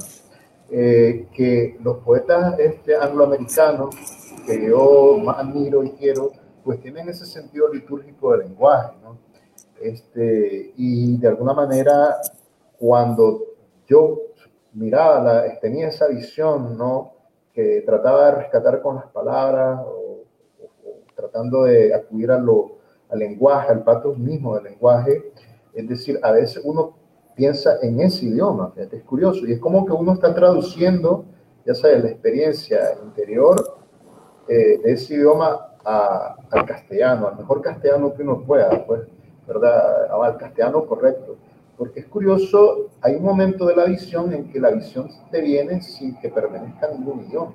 [0.70, 3.94] Eh, que los poetas este, angloamericanos,
[4.44, 6.30] que yo más admiro y quiero,
[6.62, 8.94] pues tienen ese sentido litúrgico del lenguaje.
[9.80, 12.16] Este, y de alguna manera,
[12.78, 13.44] cuando
[13.86, 14.18] yo
[14.74, 17.14] miraba, tenía esa visión, ¿no?
[17.54, 20.24] Que trataba de rescatar con las palabras o,
[21.16, 22.78] tratando de acudir a lo,
[23.08, 25.32] al lenguaje, al pato mismo del lenguaje.
[25.72, 26.97] Es decir, a veces uno
[27.38, 31.24] piensa en ese idioma, es curioso, y es como que uno está traduciendo,
[31.64, 33.78] ya sabes, la experiencia interior
[34.48, 39.02] eh, de ese idioma al castellano, al mejor castellano que uno pueda, pues
[39.46, 40.10] ¿verdad?
[40.12, 41.36] Al castellano correcto.
[41.78, 45.80] Porque es curioso, hay un momento de la visión en que la visión te viene
[45.80, 47.52] sin que permanezca ningún idioma.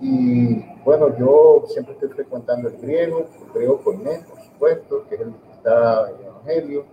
[0.00, 5.20] Y bueno, yo siempre estoy frecuentando el griego, el griego coinés, por supuesto, que es
[5.22, 6.84] el está en el Evangelio,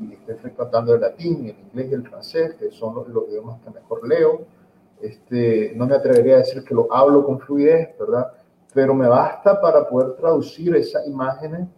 [0.00, 3.60] y estoy frecuentando el latín, el inglés y el francés, que son los, los idiomas
[3.62, 4.40] que mejor leo.
[5.00, 8.32] Este, no me atrevería a decir que lo hablo con fluidez, ¿verdad?
[8.74, 11.68] Pero me basta para poder traducir esas imágenes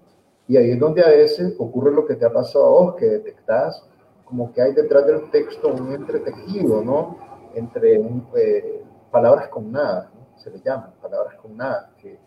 [0.48, 3.06] y ahí es donde a veces ocurre lo que te ha pasado a vos, que
[3.06, 3.85] detectás
[4.24, 7.18] como que hay detrás del texto un entretejido, ¿no?
[7.54, 8.00] Entre
[8.37, 12.18] eh, palabras con nada, se le llaman palabras con nada, que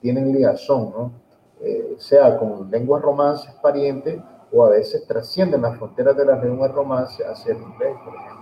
[0.00, 1.12] tienen ligazón, ¿no?
[1.60, 4.20] Eh, sea con lenguas romances parientes
[4.52, 8.41] o a veces trascienden las fronteras de las lenguas romances hacia el inglés, por ejemplo.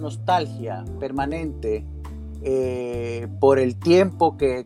[0.00, 1.84] Nostalgia permanente
[2.42, 4.64] eh, por el tiempo que,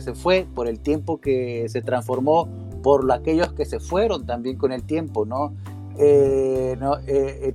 [0.00, 2.48] se fue, por el tiempo que se transformó,
[2.82, 5.54] por aquellos que se fueron también con el tiempo, ¿no?
[5.98, 7.54] Eh, no eh,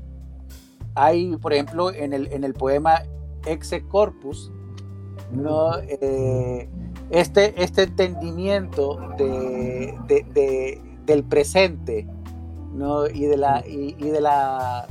[0.93, 3.01] hay, por ejemplo, en el, en el poema
[3.47, 4.51] Exe Corpus,
[5.31, 5.71] ¿no?
[7.09, 12.07] este, este entendimiento de, del presente,
[12.71, 13.07] ¿no?
[13.07, 14.87] Y de la, y de la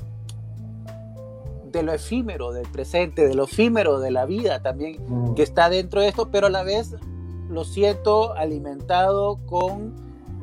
[1.79, 5.35] de lo efímero del presente, de lo efímero de la vida también mm.
[5.35, 6.95] que está dentro de esto, pero a la vez
[7.49, 9.95] lo siento alimentado con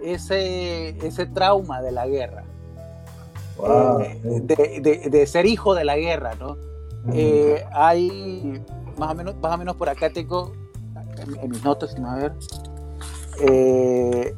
[0.04, 2.44] ese, ese trauma de la guerra.
[3.64, 4.42] Eh,
[5.10, 6.58] de, ser hijo de la guerra, ¿no?
[7.06, 7.12] Mm.
[7.14, 8.62] Eh, hay,
[8.98, 10.54] más o, menos, más o menos por acá tengo,
[11.42, 12.34] en, mis notas, a ver,
[13.42, 14.36] eh,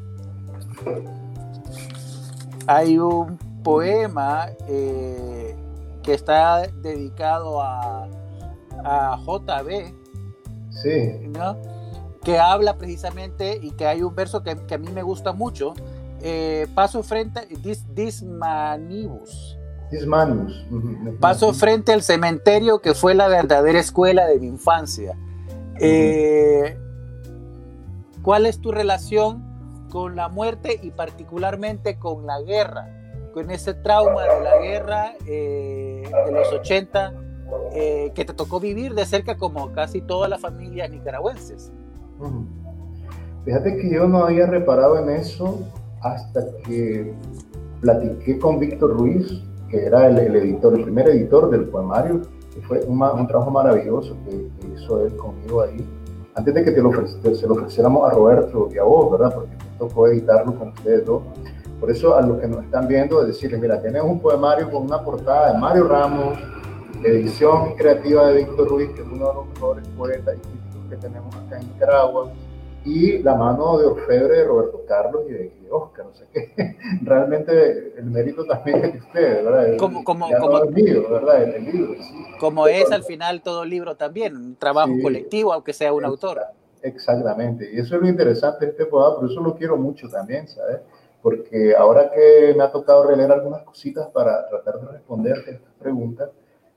[2.67, 4.47] hay un poema
[6.03, 8.07] que está dedicado a,
[8.83, 9.93] a JB,
[10.69, 11.31] sí.
[12.23, 15.73] que habla precisamente y que hay un verso que, a mí me gusta mucho.
[16.21, 19.57] Eh, paso frente, dis, dismanibus.
[19.91, 20.65] Dismanibus.
[21.19, 25.17] Paso frente al cementerio que fue la verdadera escuela de mi infancia.
[25.79, 26.77] Eh,
[28.21, 33.02] ¿Cuál es tu relación con la muerte y particularmente con la guerra?
[33.33, 37.13] Con ese trauma de la guerra eh, de los 80
[37.73, 41.71] eh, que te tocó vivir de cerca como casi todas las familias nicaragüenses.
[43.43, 45.59] Fíjate que yo no había reparado en eso
[46.01, 47.13] hasta que
[47.81, 52.21] platiqué con Víctor Ruiz, que era el, editor, el primer editor del poemario,
[52.53, 55.85] que fue un, trabajo maravilloso que, hizo él conmigo ahí.
[56.35, 59.33] Antes de que te lo ofreciéramos a Roberto y a vos, ¿verdad?
[59.33, 61.23] Porque me tocó editarlo con ustedes dos.
[61.83, 65.03] Por eso a los que nos están viendo, decirles, mira, tenemos un poemario con una
[65.03, 66.39] portada de Mario Ramos,
[67.03, 70.95] edición creativa de Víctor Ruiz, que es uno de los mejores poetas y críticos que
[70.95, 72.31] tenemos acá en Nicaragua,
[72.85, 76.05] y la mano de Orfebre de Roberto Carlos y de, Oscar.
[76.05, 76.53] O sea que
[77.01, 79.77] realmente el mérito también es de ustedes, ¿verdad?
[79.77, 81.43] Como, como, como, el libro, ¿verdad?
[81.43, 81.95] El, libro,
[82.39, 86.43] como es al final todo libro también, un trabajo colectivo, aunque sea un autor.
[86.81, 90.47] Exactamente, y eso es lo interesante de este poema, por eso lo quiero mucho también,
[90.47, 90.79] ¿sabes?
[91.23, 96.29] Porque ahora que me ha tocado releer algunas cositas para tratar de responder estas preguntas,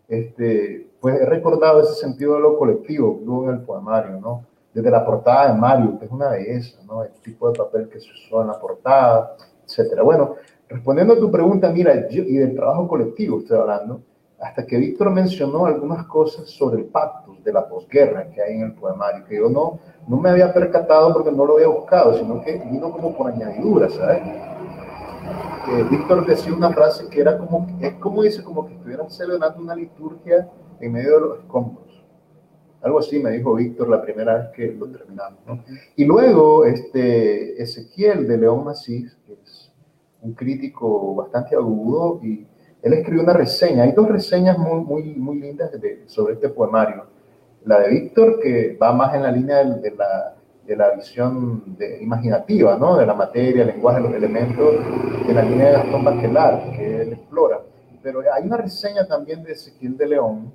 [0.09, 4.47] este, pues he recordado ese sentido de lo colectivo que hubo en el poemario, ¿no?
[4.73, 7.03] Desde la portada de Mario, que es una belleza, ¿no?
[7.03, 9.35] El tipo de papel que se usó en la portada,
[9.67, 10.05] etcétera.
[10.05, 10.37] Bueno,
[10.69, 14.01] respondiendo a tu pregunta, mira, yo, y del trabajo colectivo estoy hablando,
[14.41, 18.63] hasta que Víctor mencionó algunas cosas sobre el pacto de la posguerra que hay en
[18.63, 22.43] el poemario, que yo no, no me había percatado porque no lo había buscado, sino
[22.43, 24.23] que vino como por añadidura, ¿sabes?
[25.91, 29.75] Víctor decía una frase que era como, es como dice, como que estuvieran celebrando una
[29.75, 30.49] liturgia
[30.81, 32.05] en medio de los escombros.
[32.83, 35.41] Algo así me dijo Víctor la primera vez que lo terminamos.
[35.47, 35.65] ¿no?
[35.97, 39.73] Y luego este, Ezequiel de León Macís, que es
[40.23, 42.47] un crítico bastante agudo, y
[42.87, 43.83] él escribió una reseña.
[43.83, 45.73] Hay dos reseñas muy, muy, muy lindas
[46.07, 47.07] sobre este poemario.
[47.65, 52.79] La de Víctor, que va más en la línea de, la, de la, visión imaginativa,
[52.79, 52.97] ¿no?
[52.97, 54.77] De la materia, el lenguaje, los elementos,
[55.27, 57.61] de la línea de Gastón Bachelard, que él explora.
[58.05, 60.53] Pero hay una reseña también de Ezequiel de León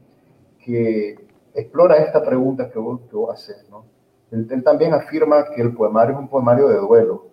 [0.63, 1.17] que
[1.53, 3.83] explora esta pregunta que vos, que vos haces, ¿no?
[4.31, 7.25] Él, él, también afirma que el poemario es un poemario de duelo,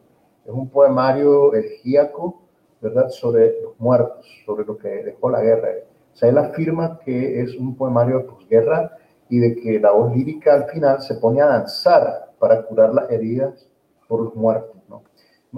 [0.45, 2.48] es un poemario elegíaco,
[2.81, 3.09] ¿verdad?
[3.11, 5.69] Sobre los muertos, sobre lo que dejó la guerra.
[6.13, 8.97] O sea, él afirma que es un poemario de posguerra
[9.29, 13.11] y de que la voz lírica al final se pone a danzar para curar las
[13.11, 13.69] heridas
[14.07, 14.77] por los muertos.
[14.89, 15.03] ¿no?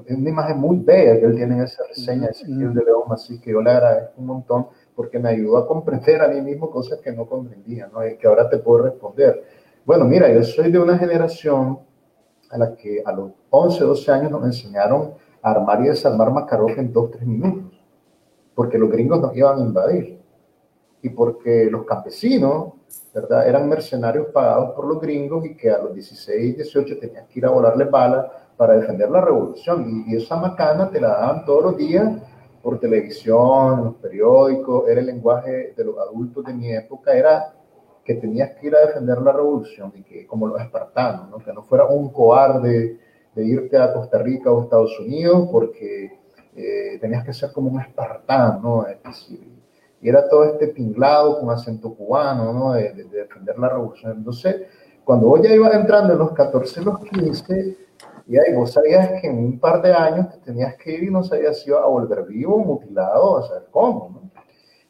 [0.06, 3.04] Es una imagen muy bella que él tiene en esa reseña de Ezequiel de León,
[3.10, 6.70] así que yo le agradezco un montón porque me ayudó a comprender a mí mismo
[6.70, 8.06] cosas que no comprendía, ¿no?
[8.06, 9.42] y que ahora te puedo responder.
[9.84, 11.80] Bueno, mira, yo soy de una generación
[12.50, 16.92] a la que a los 11, 12 años nos enseñaron armar y desarmar Makarov en
[16.92, 17.80] 2, 3 minutos,
[18.54, 20.20] porque los gringos nos iban a invadir
[21.02, 22.74] y porque los campesinos
[23.14, 23.48] ¿verdad?
[23.48, 27.46] Eran mercenarios pagados por los gringos y que a los 16, 18 tenías que ir
[27.46, 28.26] a volarle balas
[28.56, 30.04] para defender la revolución.
[30.06, 32.08] Y, esa macana te la daban todos los días
[32.62, 37.54] por televisión, los periódicos, era el lenguaje de los adultos de mi época, era
[38.04, 41.38] que tenías que ir a defender la revolución y que como los espartanos, ¿no?
[41.38, 42.98] que no fuera un cobarde
[43.34, 46.18] de irte a Costa Rica o Estados Unidos porque
[46.56, 48.86] eh, tenías que ser como un espartano, ¿no?
[48.86, 49.60] es decir,
[50.00, 52.72] y era todo este pinglado con acento cubano, ¿no?
[52.72, 54.12] De, defender la revolución.
[54.16, 54.62] Entonces,
[55.04, 57.76] cuando ya ibas entrando en los 14, los 15,
[58.26, 61.10] y ahí vos sabías que en un par de años te tenías que ir y
[61.10, 64.30] no sabías si iba a volver vivo, mutilado, o sea, cómo, ¿no?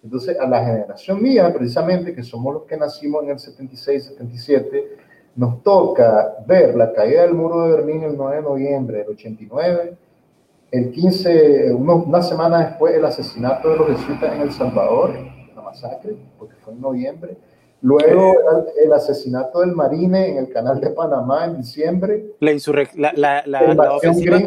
[0.02, 4.96] Entonces, a la generación mía, precisamente, que somos los que nacimos en el 76, 77,
[5.40, 9.96] nos toca ver la caída del muro de Berlín el 9 de noviembre del 89,
[10.70, 15.14] el 15, una semana después, el asesinato de los jesuitas en El Salvador,
[15.56, 17.38] la masacre, porque fue en noviembre,
[17.82, 18.34] Luego
[18.84, 22.34] el asesinato del Marine en el canal de Panamá en diciembre.
[22.94, 24.38] La, la, la, la ofensiva,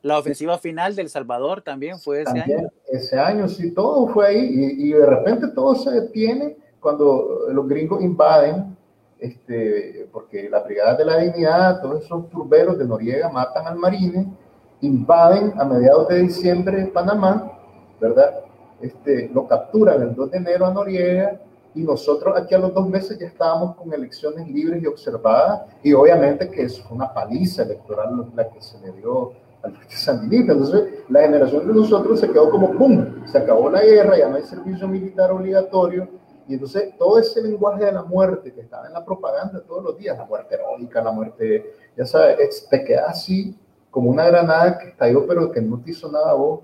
[0.00, 2.70] la, ofensiva, final del Salvador también fue ese año.
[2.86, 4.38] Ese año, sí, todo fue ahí.
[4.38, 8.74] Y, y, de repente todo se detiene cuando los gringos invaden,
[9.18, 14.32] este, porque la Brigada de la Dignidad, todos esos turberos de Noriega matan al Marine,
[14.80, 17.52] invaden a mediados de diciembre Panamá,
[18.00, 18.40] ¿verdad?
[18.80, 21.40] Este, lo capturan el 2 de enero a Noriega
[21.74, 25.92] y nosotros aquí a los dos meses ya estábamos con elecciones libres y observadas y
[25.92, 30.52] obviamente que es una paliza electoral la que se le dio al Sandinista.
[30.52, 33.26] Entonces la generación de nosotros se quedó como ¡pum!
[33.26, 36.08] Se acabó la guerra, ya no hay servicio militar obligatorio
[36.48, 39.98] y entonces todo ese lenguaje de la muerte que estaba en la propaganda todos los
[39.98, 43.56] días, la muerte heroica, la muerte, ya sabes, te queda así
[43.90, 46.60] como una granada que estalló pero que no te hizo nada a vos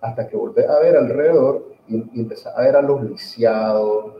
[0.00, 4.12] hasta que volvés a ver alrededor y, y empezás a ver a los lisiados,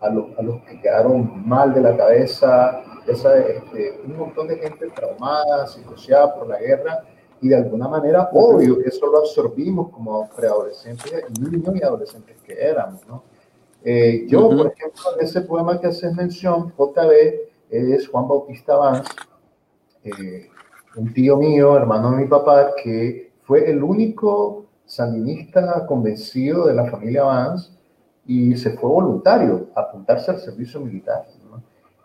[0.00, 4.56] a los, a los que quedaron mal de la cabeza, esa, este, un montón de
[4.56, 7.04] gente traumada, psicoseada por la guerra,
[7.40, 13.06] y de alguna manera, obvio, eso lo absorbimos como preadolescentes, niños y adolescentes que éramos,
[13.06, 13.22] ¿no?
[13.84, 17.10] Eh, yo, por ejemplo, en ese poema que haces mención, JB,
[17.68, 19.12] es Juan Bautista Vance,
[20.04, 20.48] eh,
[20.96, 26.86] un tío mío, hermano de mi papá, que fue el único sandinista convencido de la
[26.86, 27.72] familia Vance
[28.26, 31.26] y se fue voluntario a apuntarse al servicio militar.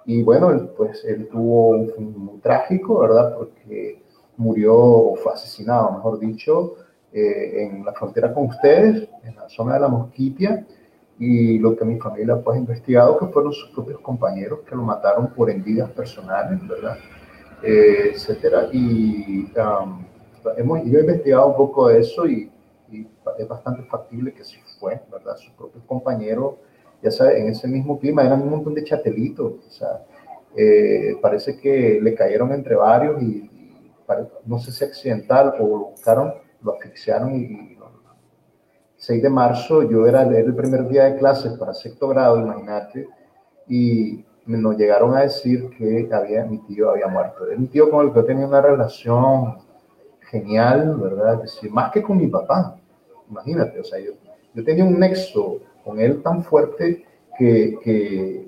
[0.05, 3.35] Y bueno, él, pues él tuvo un fin muy trágico, ¿verdad?
[3.37, 4.01] Porque
[4.37, 6.75] murió o fue asesinado, mejor dicho,
[7.13, 10.65] eh, en la frontera con ustedes, en la zona de la Mosquitia,
[11.19, 14.83] y lo que mi familia pues ha investigado que fueron sus propios compañeros que lo
[14.83, 16.97] mataron por envidias personales, ¿verdad?
[17.61, 18.69] Eh, etcétera.
[18.71, 20.05] Y um,
[20.57, 22.49] hemos, yo he investigado un poco de eso y,
[22.89, 23.05] y
[23.37, 25.35] es bastante factible que sí fue, ¿verdad?
[25.35, 26.55] Sus propios compañeros,
[27.03, 30.05] ya sabes, en ese mismo clima eran un montón de chatelitos, o sea,
[30.55, 33.49] eh, parece que le cayeron entre varios y,
[34.45, 37.77] no sé si accidental o lo buscaron, lo asfixiaron y,
[39.09, 43.07] 6 de marzo yo era, el primer día de clases para sexto grado, imagínate,
[43.67, 47.49] y nos llegaron a decir que había, mi tío había muerto.
[47.49, 49.57] Es mi tío con el que yo tenía una relación
[50.29, 51.41] genial, ¿verdad?
[51.71, 52.77] Más que con mi papá,
[53.27, 54.11] imagínate, o sea, yo
[54.53, 57.03] yo tenía un nexo con él tan fuerte
[57.35, 58.47] que, que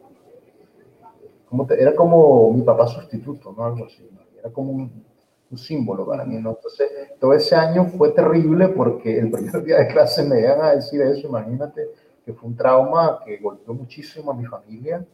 [1.50, 3.66] como era como mi papá sustituto, ¿no?
[3.66, 4.08] Algo así,
[4.38, 5.04] era como un,
[5.52, 6.52] un, símbolo para mí, ¿no?
[6.52, 6.90] Entonces,
[7.20, 11.02] todo ese año fue terrible porque el primer día de clase me iban a decir
[11.02, 11.90] eso, imagínate,
[12.26, 15.06] que fue un trauma que golpeó muchísimo a mi familia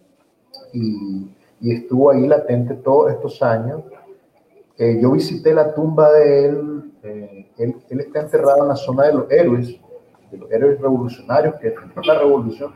[0.73, 1.29] y,
[1.59, 3.83] y estuvo ahí latente todos estos años.
[4.77, 9.07] Eh, yo visité la tumba de él, eh, él, él está enterrado en la zona
[9.07, 9.79] de los héroes,
[10.31, 12.73] de los héroes revolucionarios que defendieron la revolución.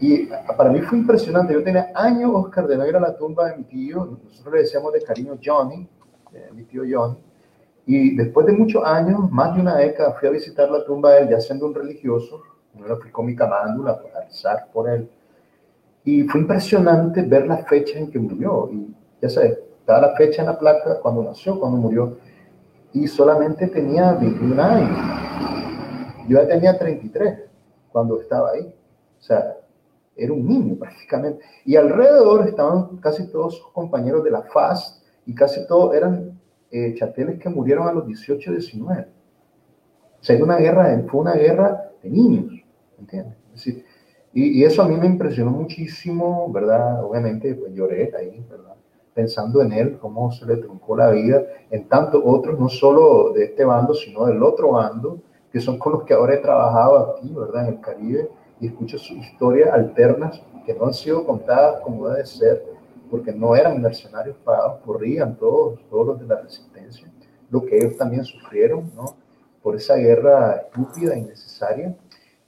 [0.00, 0.26] Y
[0.56, 1.54] para mí fue impresionante.
[1.54, 4.18] Yo tenía años, Oscar, de no ir a la tumba de mi tío.
[4.24, 5.88] Nosotros le decíamos de cariño Johnny,
[6.36, 7.18] eh, mi tío Johnny.
[7.86, 11.22] Y después de muchos años, más de una década, fui a visitar la tumba de
[11.22, 12.42] él, ya siendo un religioso.
[12.78, 15.08] Lo fui con mi camándula para rezar por él.
[16.04, 18.68] Y fue impresionante ver la fecha en que murió.
[18.72, 22.18] Y ya sabes, estaba la fecha en la placa cuando nació, cuando murió.
[22.92, 24.98] Y solamente tenía 21 años.
[26.28, 27.40] Yo ya tenía 33
[27.92, 28.74] cuando estaba ahí.
[29.18, 29.56] O sea,
[30.16, 31.44] era un niño prácticamente.
[31.64, 36.94] Y alrededor estaban casi todos sus compañeros de la FAS y casi todos eran eh,
[36.94, 39.08] chateles que murieron a los 18, 19.
[40.20, 42.64] O sea, una guerra, fue una guerra de niños,
[42.98, 43.36] ¿entiendes?
[43.66, 43.82] y,
[44.60, 47.04] y, eso a mí me impresionó muchísimo, ¿verdad?
[47.04, 48.74] Obviamente, pues lloré ahí, ¿verdad?
[49.14, 53.44] Pensando en él, cómo se le truncó la vida, en tantos otros, no solo de
[53.44, 55.20] este bando, sino del otro bando,
[55.50, 57.68] que son con los que ahora he trabajado aquí, ¿verdad?
[57.68, 62.26] En el Caribe, y escucho sus historias alternas que no han sido contadas como debe
[62.26, 62.75] ser,
[63.10, 67.10] porque no eran mercenarios pagados, corrían todos, todos los de la resistencia,
[67.50, 69.16] lo que ellos también sufrieron, ¿no?
[69.62, 71.96] Por esa guerra estúpida, innecesaria.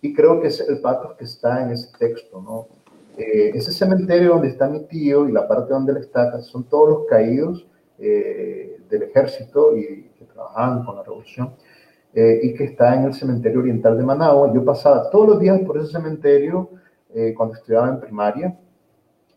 [0.00, 2.68] Y creo que es el pato que está en ese texto, ¿no?
[3.16, 6.88] Eh, ese cementerio donde está mi tío y la parte donde él está, son todos
[6.88, 7.66] los caídos
[7.98, 11.52] eh, del ejército y que trabajaban con la revolución
[12.14, 14.52] eh, y que está en el cementerio oriental de Managua.
[14.54, 16.70] Yo pasaba todos los días por ese cementerio
[17.14, 18.59] eh, cuando estudiaba en primaria.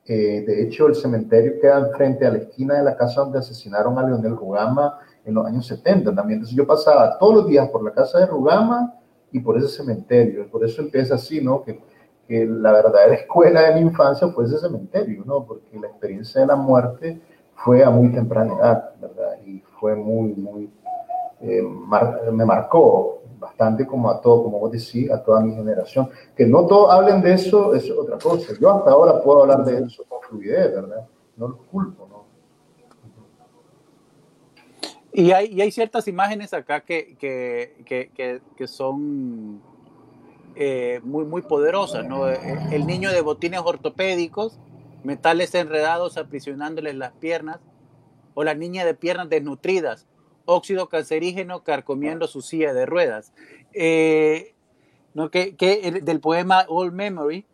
[0.06, 3.98] Eh, de hecho, el cementerio queda frente a la esquina de la casa donde asesinaron
[3.98, 6.40] a Leonel Rugama en los años 70 también.
[6.40, 8.96] Entonces yo pasaba todos los días por la casa de Rugama
[9.32, 10.50] y por ese cementerio.
[10.50, 11.64] Por eso empieza así, ¿no?
[11.64, 11.80] Que,
[12.28, 15.46] que la verdadera escuela de mi infancia fue ese cementerio, ¿no?
[15.46, 17.22] Porque la experiencia de la muerte
[17.56, 19.38] fue a muy temprana edad, ¿verdad?
[19.46, 20.70] Y fue muy, muy,
[21.42, 21.62] eh,
[22.32, 26.10] me marcó bastante como a todo, como vos decís, a toda mi generación.
[26.38, 28.54] Que no todos hablen de eso es otra cosa.
[28.60, 31.08] Yo hasta ahora puedo hablar de eso con fluidez, ¿verdad?
[31.36, 32.22] No los culpo, ¿no?
[35.12, 39.60] Y hay, y hay ciertas imágenes acá que, que, que, que son
[40.56, 42.28] eh, muy, muy poderosas, ¿no?
[42.28, 44.60] El niño de botines ortopédicos,
[45.04, 47.60] metales enredados aprisionándoles las piernas,
[48.34, 50.08] o la niña de piernas desnutridas,
[50.52, 53.34] óxido cancerígeno carcomiendo su silla de ruedas.
[53.74, 54.54] Eh,
[55.14, 55.30] ¿no?
[55.30, 57.46] que, que, del poema Old Memory,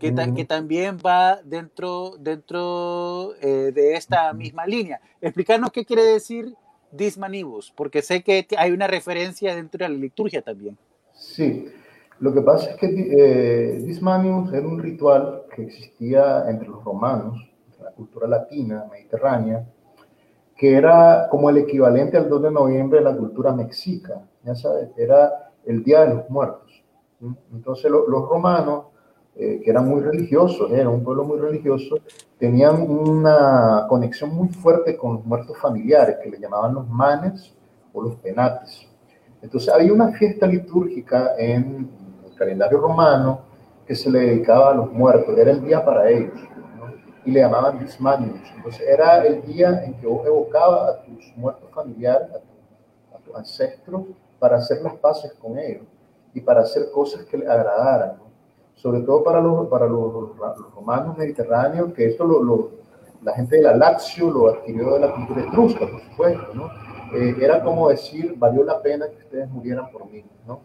[0.00, 5.00] que, que también va dentro, dentro eh, de esta misma línea.
[5.20, 6.54] Explicarnos qué quiere decir
[6.92, 10.76] Dismanibus, porque sé que hay una referencia dentro de la liturgia también.
[11.14, 11.66] Sí,
[12.20, 17.38] lo que pasa es que eh, Dismanibus era un ritual que existía entre los romanos,
[17.82, 19.66] la cultura latina, mediterránea,
[20.56, 24.90] que era como el equivalente al 2 de noviembre de la cultura mexica, ya sabes,
[24.96, 26.82] era el Día de los Muertos.
[27.52, 28.86] Entonces los romanos
[29.38, 31.98] eh, que eran muy religiosos, era un pueblo muy religioso,
[32.38, 37.54] tenían una conexión muy fuerte con los muertos familiares, que le llamaban los manes
[37.92, 38.88] o los penates.
[39.42, 41.86] Entonces había una fiesta litúrgica en
[42.24, 43.40] el calendario romano
[43.86, 46.40] que se le dedicaba a los muertos, era el día para ellos,
[47.26, 48.40] y le llamaban Dismanius.
[48.56, 52.28] Entonces era el día en que vos evocabas a tus muertos familiares,
[53.12, 54.04] a, tus ancestros,
[54.38, 55.82] para hacer las paces con ellos
[56.32, 58.26] y para hacer cosas que le agradaran
[58.76, 60.36] sobre todo para los, para los,
[60.74, 62.70] romanos mediterráneos, que esto lo,
[63.22, 66.70] la gente de la Lazio lo adquirió de la cultura etrusca, por supuesto, ¿no?
[67.16, 70.60] Eh, era como decir, valió la pena que ustedes murieran por mí, ¿no?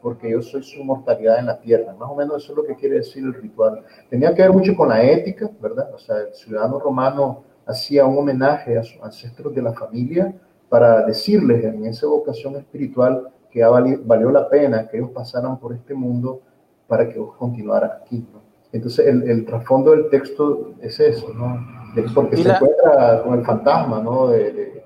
[0.00, 1.94] Porque yo soy su mortalidad en la tierra.
[1.94, 3.84] Más o menos eso es lo que quiere decir el ritual.
[4.08, 5.90] Tenía que ver mucho con la ética, ¿verdad?
[5.94, 10.34] O sea, el ciudadano romano hacía un homenaje a sus ancestros de la familia
[10.68, 15.94] para decirles en esa vocación espiritual que valió la pena que ellos pasaran por este
[15.94, 16.42] mundo
[16.86, 18.26] para que vos continuaras aquí.
[18.32, 18.40] ¿no?
[18.72, 21.78] Entonces, el, el, trasfondo del texto es eso, ¿no?
[22.14, 24.28] porque se encuentra con el fantasma, ¿no?
[24.28, 24.84] De,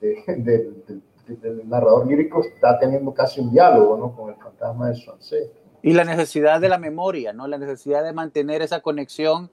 [0.00, 1.02] del
[1.66, 4.16] narrador lírico está teniendo casi un diálogo, ¿no?
[4.16, 5.60] Con el fantasma de su ancestro.
[5.82, 7.46] Y la necesidad de la memoria, ¿no?
[7.46, 9.50] La necesidad de mantener esa conexión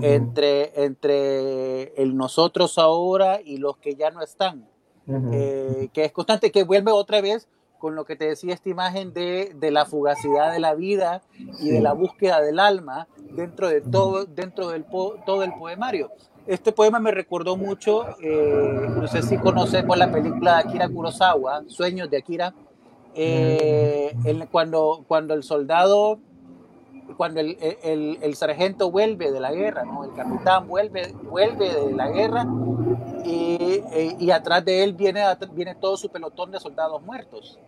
[0.00, 4.66] entre, entre el nosotros ahora y los que ya no están.
[5.06, 7.48] Eh, que es constante, que vuelve otra vez
[7.78, 11.20] con lo que te decía esta imagen de, de la fugacidad de la vida
[11.60, 16.10] y de la búsqueda del alma dentro de todo, dentro del todo el poemario.
[16.46, 21.62] Este poema me recordó mucho, eh, no sé si conocemos la película de Akira Kurosawa,
[21.68, 22.52] Sueños de Akira,
[23.14, 24.14] eh,
[24.50, 26.18] cuando, cuando el soldado,
[27.16, 30.04] cuando el, el, el, sargento vuelve de la guerra, ¿no?
[30.04, 32.46] el capitán vuelve, vuelve de la guerra
[33.24, 37.58] y, eh, y atrás de él viene, viene todo su pelotón de soldados muertos.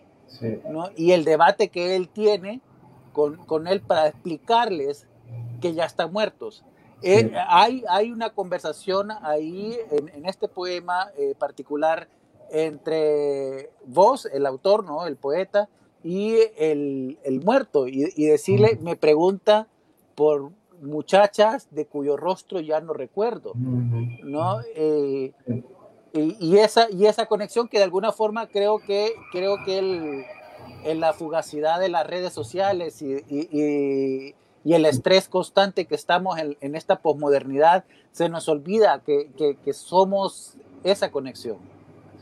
[0.68, 0.90] ¿no?
[0.96, 2.60] Y el debate que él tiene
[3.14, 5.06] con, con, él para explicarles
[5.62, 6.62] que ya están muertos.
[7.06, 12.08] Eh, hay, hay una conversación ahí en, en este poema eh, particular
[12.50, 15.06] entre vos, el autor, ¿no?
[15.06, 15.68] el poeta,
[16.02, 19.66] y el, el muerto, y, y decirle, me pregunta
[20.14, 24.60] por muchachas de cuyo rostro ya no recuerdo, ¿no?
[24.74, 25.32] Eh,
[26.12, 30.24] y, esa, y esa conexión que de alguna forma creo que, creo que el,
[30.84, 34.34] en la fugacidad de las redes sociales y, y,
[34.66, 39.56] y el estrés constante que estamos en, en esta posmodernidad, se nos olvida que, que,
[39.56, 41.58] que somos esa conexión.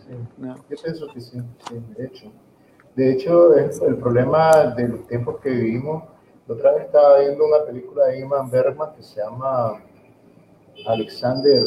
[0.07, 0.15] Sí.
[0.37, 0.57] ¿no?
[0.69, 1.39] Yo pienso que sí,
[1.69, 2.33] sí, de hecho.
[2.95, 6.05] De hecho, es el problema de los tiempos que vivimos.
[6.47, 9.83] La otra vez estaba viendo una película de Iman Bergman que se llama
[10.87, 11.65] Alexander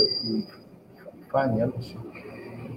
[1.31, 1.97] Fania, algo así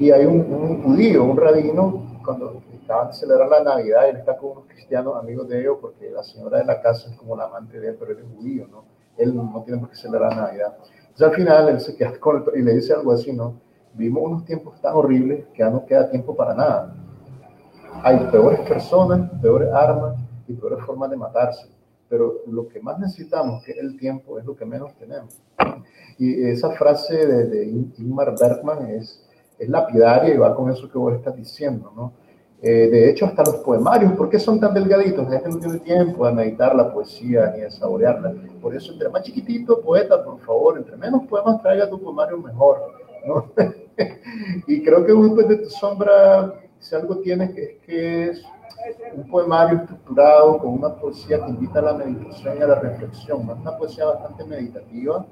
[0.00, 4.50] y hay un, judío, un rabino, cuando estaban a celebrar la Navidad, él está con
[4.50, 7.78] unos cristianos amigos de ellos, porque la señora de la casa es como la amante
[7.78, 8.84] de él, pero él es judío, ¿no?
[9.16, 10.76] Él no tiene por qué celebrar la Navidad.
[11.02, 13.60] Entonces al final él se queda con el, y le dice algo así, ¿no?
[13.94, 16.96] Vimos unos tiempos tan horribles que ya no queda tiempo para nada.
[18.02, 20.16] Hay peores personas, peores armas
[20.48, 21.68] y peores formas de matarse.
[22.08, 25.40] Pero lo que más necesitamos, que es el tiempo, es lo que menos tenemos.
[26.18, 27.66] Y esa frase de, de
[27.98, 29.24] Ingmar Bergman es,
[29.60, 32.12] es lapidaria y va con eso que vos estás diciendo, ¿no?
[32.62, 35.28] Eh, de hecho, hasta los poemarios, ¿por qué son tan delgaditos?
[35.30, 38.34] La gente no tiene tiempo de meditar la poesía ni de saborearla.
[38.60, 42.78] Por eso, entre más chiquitito, poeta, por favor, entre menos poemas traiga tu poemario mejor,
[43.26, 43.50] ¿no?
[44.66, 48.46] y creo que después de tu sombra, si algo tiene que es que es
[49.14, 53.50] un poemario estructurado con una poesía que invita a la meditación y a la reflexión.
[53.50, 55.26] Es una poesía bastante meditativa.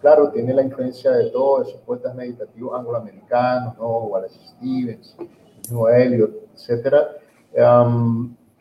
[0.00, 3.98] Claro, tiene la influencia de todos esos poetas meditativos angloamericanos, ¿no?
[3.98, 5.16] Wallace Stevens,
[5.70, 6.94] Noel, Eliot, etc.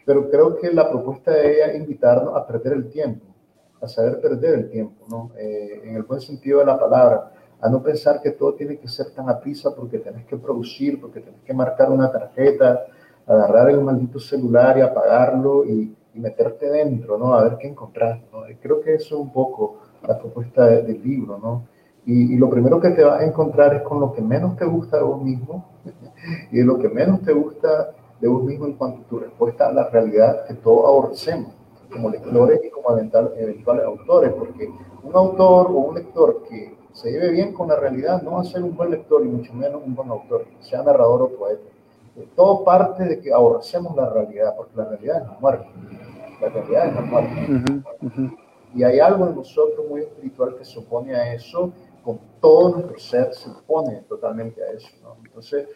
[0.05, 3.25] pero creo que la propuesta de ella es invitarnos a perder el tiempo,
[3.81, 5.31] a saber perder el tiempo, ¿no?
[5.37, 8.87] Eh, en el buen sentido de la palabra, a no pensar que todo tiene que
[8.87, 12.85] ser tan a prisa porque tenés que producir, porque tenés que marcar una tarjeta,
[13.27, 17.33] agarrar el maldito celular y apagarlo y, meterte dentro, ¿no?
[17.33, 18.41] A ver qué encontrás, ¿no?
[18.61, 21.67] creo que eso es un poco la propuesta del libro, ¿no?
[22.05, 24.97] Y, lo primero que te vas a encontrar es con lo que menos te gusta
[24.97, 25.70] de vos mismo
[26.51, 29.73] y lo que menos te gusta de vos mismo en cuanto a tu respuesta a
[29.73, 31.53] la realidad que todos aborrecemos
[31.91, 34.69] como lectores y como eventuales autores, porque
[35.03, 38.45] un autor o un lector que se lleve bien con la realidad no va a
[38.45, 41.71] ser un buen lector y mucho menos un buen autor, sea narrador o poeta
[42.35, 45.67] todo parte de que aborrecemos la realidad, porque la realidad es la muerte.
[46.41, 47.83] La realidad es la muerte.
[48.73, 51.71] Y hay algo en nosotros muy espiritual que se opone a eso,
[52.03, 54.89] con todo nuestro ser se opone totalmente a eso.
[55.03, 55.17] ¿no?
[55.25, 55.67] Entonces,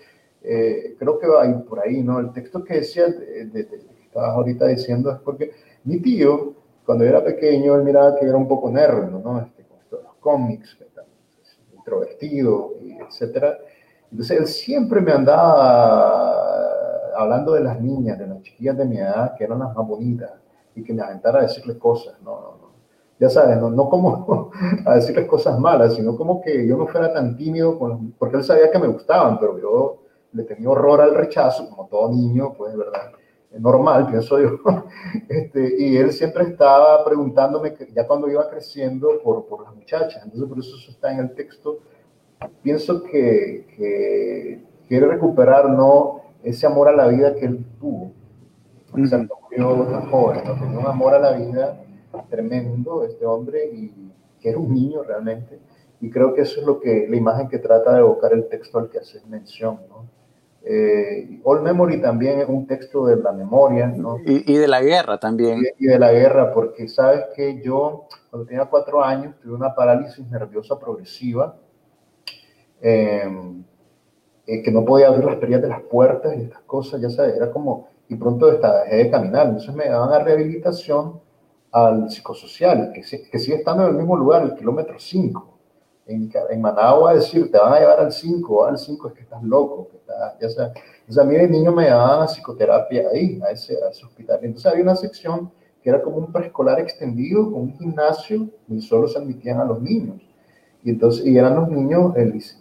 [0.41, 2.19] eh, creo que va a ir por ahí, ¿no?
[2.19, 5.51] El texto que decía, de, que estabas ahorita diciendo, es porque
[5.83, 6.53] mi tío,
[6.85, 9.39] cuando era pequeño, él miraba que era un poco nerd, ¿no?
[9.41, 10.77] Este, con esto de los cómics,
[11.75, 12.73] introvertido,
[13.07, 13.57] etcétera
[14.11, 16.71] entonces él siempre me andaba
[17.17, 20.31] hablando de las niñas, de las chiquillas de mi edad, que eran las más bonitas,
[20.73, 22.64] y que me aventara a decirles cosas, no.
[23.19, 24.51] Ya sabes, no, no como
[24.85, 27.79] a decirles cosas malas, sino como que yo no fuera tan tímido,
[28.17, 30.03] porque él sabía que me gustaban, pero yo
[30.33, 33.11] le tenía horror al rechazo, como todo niño, pues, ¿verdad?
[33.57, 34.59] normal, pienso yo.
[35.29, 40.21] Este, y él siempre estaba preguntándome, ya cuando iba creciendo, por, por las muchachas.
[40.23, 41.79] Entonces, por eso eso está en el texto
[42.61, 46.21] pienso que, quiere recuperar ¿no?
[46.43, 48.11] ese amor a la vida que él tuvo.
[48.91, 50.53] Porque se murió tan joven, ¿no?
[50.53, 51.81] tenía un amor a la vida
[52.29, 55.59] tremendo este hombre y que era un niño realmente.
[56.01, 58.79] Y creo que eso es lo que la imagen que trata de evocar el texto
[58.79, 59.79] al que haces mención.
[59.89, 60.05] ¿no?
[60.63, 64.17] Eh, All Memory también es un texto de la memoria, ¿no?
[64.25, 65.61] Y, de la guerra también.
[65.77, 70.27] Y, de la guerra, porque sabes que yo, cuando tenía cuatro años, tuve una parálisis
[70.29, 71.55] nerviosa progresiva
[72.87, 73.63] Em,
[74.45, 77.35] eh, que no podía abrir las perillas de las puertas y estas cosas, ya sabes,
[77.35, 81.19] era como, y pronto estaba, dejé de caminar, entonces me daban a rehabilitación
[81.75, 85.59] al psicosocial, que, que sigue estando en el mismo lugar, el kilómetro 5.
[86.05, 89.43] En, en Managua, decir, te van a llevar al 5, al 5 es que estás
[89.43, 90.81] loco, que estás, ya sabes.
[91.01, 94.39] Entonces a mí de niño me daban a psicoterapia ahí, a ese, a ese hospital.
[94.43, 95.51] Entonces había una sección
[95.83, 99.81] que era como un preescolar extendido con un gimnasio y solo se admitían a los
[99.81, 100.21] niños.
[100.81, 102.13] Y, entonces, y eran los niños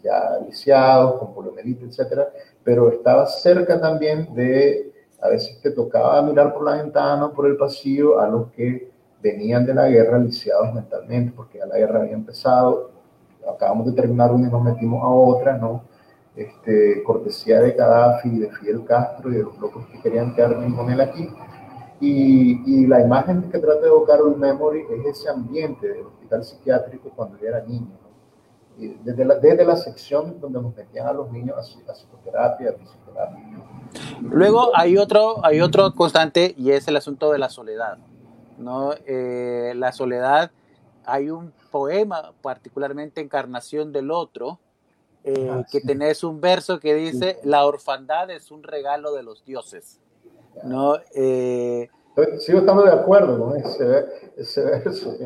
[0.02, 2.32] ya lisiados, con poliomielitis, etcétera,
[2.64, 4.92] pero estaba cerca también de,
[5.22, 8.93] a veces te tocaba mirar por la ventana o por el pasillo a los que
[9.24, 12.90] venían de la guerra lisiados mentalmente, porque ya la guerra había empezado,
[13.50, 15.82] acabamos de terminar una y nos metimos a otra, ¿no?
[16.36, 20.74] Este, cortesía de Gaddafi y de Fidel Castro y de los locos que querían quedarme
[20.76, 21.28] con él aquí.
[22.00, 26.44] Y, y, la imagen que trata de evocar un memory es ese ambiente del hospital
[26.44, 28.04] psiquiátrico cuando yo era niño
[28.76, 33.30] desde la, desde la sección donde nos metían a los niños a, psicoterapia, a
[34.20, 37.98] Luego hay otro, hay otro constante y es el asunto de la soledad.
[38.58, 38.92] ¿No?
[39.06, 40.50] Eh, la soledad,
[41.04, 44.58] hay un poema, particularmente Encarnación del Otro,
[45.24, 49.44] eh, ah, que tenés un verso que dice, la orfandad es un regalo de los
[49.44, 50.00] dioses.
[50.62, 50.96] ¿no?
[51.14, 51.88] Eh,
[52.38, 55.16] Sigo estando de acuerdo con ese, ese verso.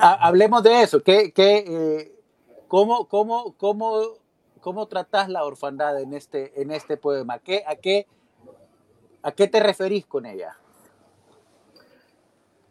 [0.00, 1.02] Hablemos de eso.
[1.02, 2.12] ¿Qué, qué
[2.68, 4.02] ¿Cómo, cómo, cómo,
[4.60, 7.38] cómo tratás la orfandad en este, en este poema?
[7.38, 8.06] ¿Qué, a, qué,
[9.22, 10.58] ¿A qué te referís con ella?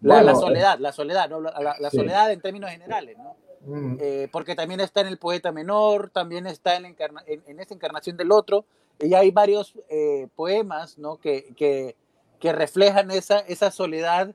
[0.02, 1.42] La, la soledad, la soledad, ¿no?
[1.42, 3.36] la, soledad en términos generales, ¿no?
[3.66, 3.98] Mm.
[4.00, 8.32] Eh, porque también está en el poeta menor, también está en, en, esta encarnación del
[8.32, 8.66] otro,
[9.00, 11.18] y hay varios eh, poemas ¿no?
[11.18, 11.96] que, que,
[12.40, 14.34] que, reflejan esa, esa soledad,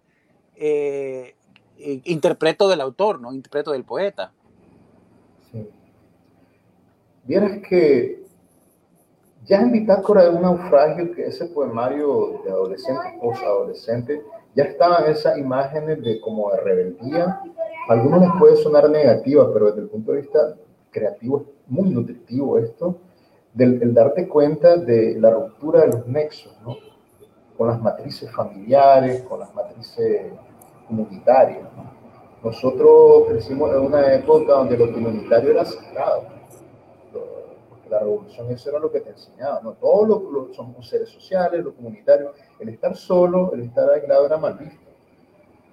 [0.56, 1.34] eh,
[1.78, 3.32] interpreto del autor, ¿no?
[3.32, 4.32] interpreto del poeta.
[7.24, 8.22] Vieras que
[9.44, 14.22] ya en Bitácora de un naufragio, que ese poemario de adolescente, post-adolescente,
[14.54, 17.40] ya estaban esas imágenes de como de rebeldía.
[17.88, 20.56] Algunos les puede sonar negativa, pero desde el punto de vista
[20.90, 22.98] creativo es muy nutritivo esto,
[23.54, 26.76] del el darte cuenta de la ruptura de los nexos, ¿no?
[27.56, 30.32] Con las matrices familiares, con las matrices
[30.86, 31.68] comunitarias.
[32.42, 36.31] Nosotros crecimos en una época donde lo comunitario era sagrado
[37.92, 39.74] la evolución, eso era lo que te enseñaba, ¿no?
[39.74, 44.54] Todos los, somos seres sociales, los comunitarios, el estar solo, el estar aislado era mal
[44.54, 44.90] visto,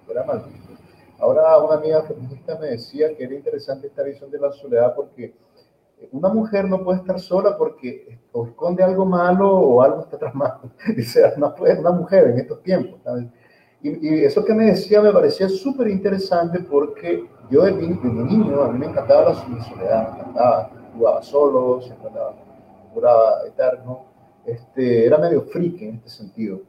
[0.08, 0.70] era mal visto.
[1.18, 5.34] Ahora una amiga feminista me decía que era interesante esta visión de la soledad porque
[6.12, 10.70] una mujer no puede estar sola porque o esconde algo malo o algo está tramado.
[10.96, 13.00] Dice, no puede una mujer en estos tiempos.
[13.82, 18.72] Y, y, eso que me decía me parecía súper interesante porque yo de, niño, a
[18.72, 22.34] mí me encantaba la soledad, me encantaba, jugaba solo, siempre andaba,
[22.92, 24.04] juraba eterno,
[24.44, 26.60] este, era medio friki en este sentido.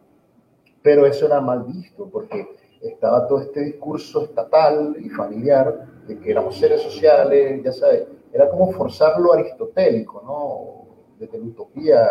[0.82, 2.48] Pero eso era mal visto porque
[2.82, 8.50] estaba todo este discurso estatal y familiar de que éramos seres sociales, ya sabes, era
[8.50, 11.20] como forzar lo aristotélico, ¿no?
[11.20, 12.08] De la utopía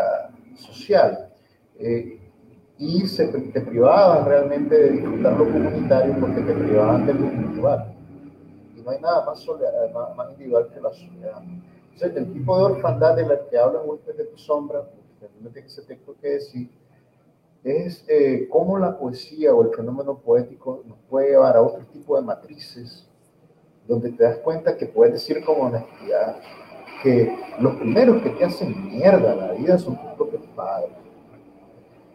[0.54, 1.30] social.
[1.78, 2.20] Eh,
[2.78, 7.94] y se, te privaban realmente de disfrutar lo comunitario porque te privaban del individual.
[8.74, 9.46] Y no hay nada más,
[10.16, 11.42] más, individual que la soledad.
[12.00, 14.88] El tipo de orfandad de la que habla Huésped de tu sombra,
[16.20, 16.70] que decir,
[17.62, 22.16] es eh, cómo la poesía o el fenómeno poético nos puede llevar a otro tipo
[22.16, 23.06] de matrices
[23.86, 26.36] donde te das cuenta que puedes decir con honestidad
[27.02, 30.90] que los primeros que te hacen mierda la vida son tus propios padres.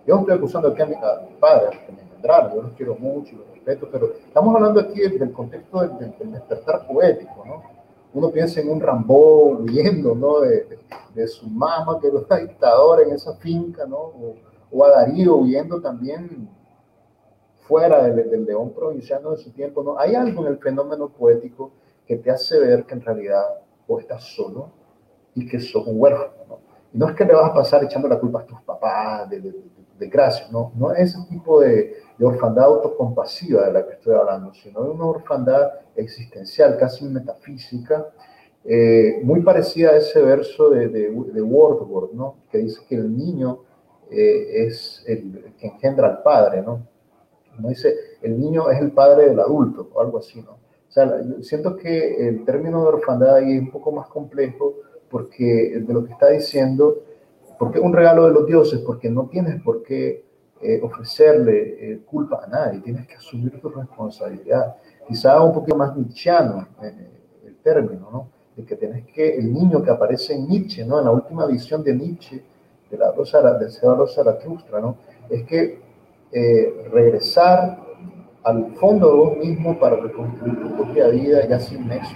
[0.06, 0.98] Yo no estoy acusando aquí a, mis
[1.40, 5.02] padres que me engendraron, yo los quiero mucho y los respeto, pero estamos hablando aquí
[5.02, 7.75] del, contexto del, despertar poético, ¿no?
[8.16, 10.40] Uno piensa en un Rambó huyendo, ¿no?
[10.40, 10.80] De,
[11.14, 13.98] de, su mamá que era dictador en esa finca, ¿no?
[13.98, 14.36] O,
[14.72, 16.50] o a Darío huyendo también
[17.68, 20.00] fuera del, león provinciano de su tiempo, ¿no?
[20.00, 21.72] Hay algo en el fenómeno poético
[22.08, 23.44] que te hace ver que en realidad
[23.88, 24.70] vos estás solo
[25.34, 26.60] y que sos un huérfano, ¿no?
[26.94, 29.42] Y no es que le vas a pasar echando la culpa a tus papás de,
[30.00, 30.72] gracia, ¿no?
[30.76, 35.06] No es ese tipo de, orfandad autocompasiva de la que estoy hablando, sino de una
[35.06, 38.08] orfandad existencial, casi metafísica,
[38.64, 42.36] eh, muy parecida a ese verso de, de, Wordsworth, ¿no?
[42.50, 43.60] Que dice que el niño
[44.10, 46.96] eh, es el que engendra al padre, ¿no?
[47.56, 50.52] como dice, el niño es el padre del adulto o algo así, ¿no?
[50.52, 54.76] O sea, siento que el término de orfandad ahí es un poco más complejo
[55.10, 57.04] porque de lo que está diciendo,
[57.58, 60.26] porque un regalo de los dioses, porque no tienes por qué
[60.62, 64.76] eh, ofrecerle eh, culpa a nadie, tienes que asumir tu responsabilidad.
[65.08, 67.10] Quizá un poquito más nietzscheano eh,
[67.46, 68.30] el término, ¿no?
[68.56, 71.00] De que tenés que, el niño que aparece en Nietzsche, ¿no?
[71.00, 72.42] En la última visión de Nietzsche,
[72.90, 74.98] de la Rosa, del Señor Zaratustra, ¿no?
[75.30, 75.80] Es que
[76.32, 77.80] eh, regresar
[78.44, 82.16] al fondo de vos mismo para reconstruir tu propia vida ya sin nexo.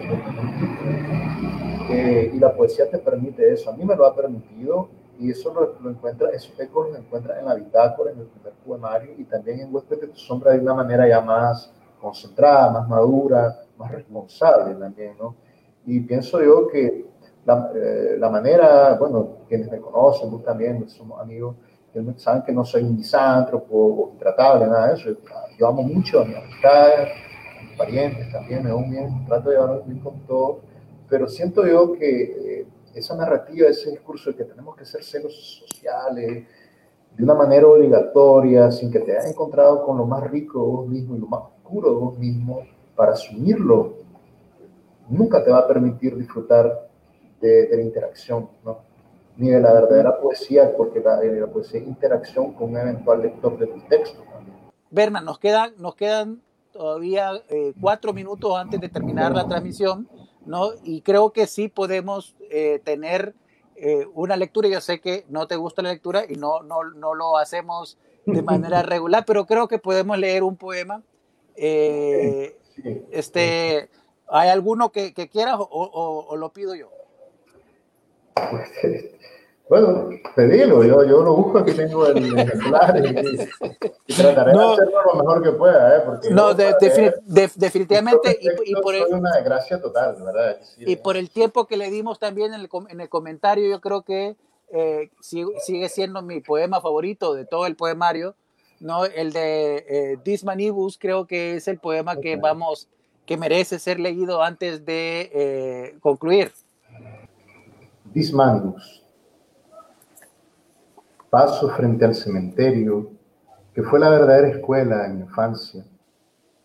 [1.90, 3.72] Eh, y la poesía te permite eso.
[3.72, 4.90] A mí me lo ha permitido
[5.20, 9.12] y eso lo, encuentra, esos ecos lo encuentra en la bitácora, en el primer poemario
[9.18, 13.60] y también en Huésped de tu sombra de una manera ya más concentrada, más madura,
[13.78, 15.36] más responsable también, ¿no?
[15.86, 17.06] Y pienso yo que
[17.46, 21.56] la, eh, la manera, bueno, quienes me conocen, vos también, somos amigos,
[22.18, 25.10] saben que no soy un misántropo o intratable, nada de eso.
[25.58, 27.10] Yo amo mucho a mis amistades,
[27.60, 30.58] a mis parientes también, me voy bien, trato de llevarme bien con todos,
[31.10, 35.64] pero siento yo que eh, esa narrativa, ese discurso de que tenemos que ser celos
[35.66, 36.46] sociales,
[37.16, 40.88] de una manera obligatoria, sin que te hayas encontrado con lo más rico de vos
[40.88, 42.62] mismo y lo más oscuro de vos mismo,
[42.96, 43.96] para asumirlo,
[45.10, 46.90] nunca te va a permitir disfrutar
[47.42, 48.90] de, de la interacción, ¿no?
[49.40, 53.58] ni de la verdadera poesía, porque la, la poesía es interacción con un eventual lector
[53.58, 54.22] de tu texto.
[54.92, 56.42] Berna, nos quedan, nos quedan
[56.74, 60.10] todavía eh, cuatro minutos antes de terminar la transmisión,
[60.50, 60.72] ¿no?
[60.84, 63.36] Y creo que sí podemos eh, tener
[63.76, 64.68] eh, una lectura.
[64.68, 68.42] Yo sé que no te gusta la lectura y no, no, no lo hacemos de
[68.44, 71.04] manera regular, pero creo que podemos leer un poema.
[73.12, 73.90] Este,
[74.28, 76.90] ¿Hay alguno que, que quieras o, o lo pido yo?
[78.34, 78.70] Pues,
[79.70, 85.20] bueno, pedilo, yo, yo lo busco, aquí tengo el ejemplar y, trataré de hacerlo lo
[85.20, 86.02] mejor que pueda, ¿eh?
[86.04, 88.40] Porque no, definitivamente.
[88.66, 90.58] Y, por el, una desgracia total, ¿verdad?
[90.80, 94.02] y por el tiempo que le dimos también en el, en el comentario, yo creo
[94.02, 94.36] que
[94.74, 98.34] eh, sigue, siendo mi poema favorito de todo el poemario,
[98.80, 99.06] ¿no?
[99.06, 102.88] El de eh, Dismanibus, creo que es el poema que vamos,
[103.28, 106.52] que merece ser leído antes de eh, concluir.
[108.06, 109.00] Dismanibus
[111.30, 113.12] Paso frente al cementerio,
[113.72, 115.86] que fue la verdadera escuela en mi infancia,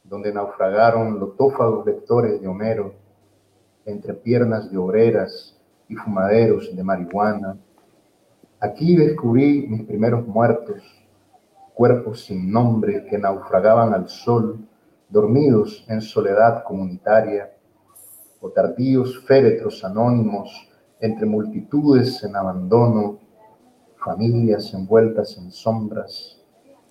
[0.03, 2.95] donde naufragaron los tófagos lectores de Homero,
[3.85, 7.59] entre piernas de obreras y fumaderos de marihuana.
[8.59, 10.83] Aquí descubrí mis primeros muertos,
[11.75, 14.67] cuerpos sin nombre que naufragaban al sol,
[15.11, 17.53] dormidos en soledad comunitaria,
[18.41, 23.24] o tardíos féretros anónimos entre multitudes en abandono,
[24.05, 26.39] familias envueltas en sombras,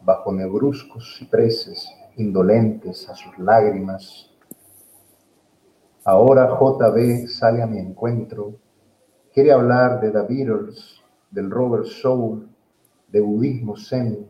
[0.02, 1.88] bajo negruzcos cipreses
[2.18, 4.32] indolentes a sus lágrimas.
[6.04, 8.56] Ahora JB sale a mi encuentro,
[9.32, 10.26] quiere hablar de The
[11.30, 12.50] del Robert Soul,
[13.10, 14.28] de budismo zen,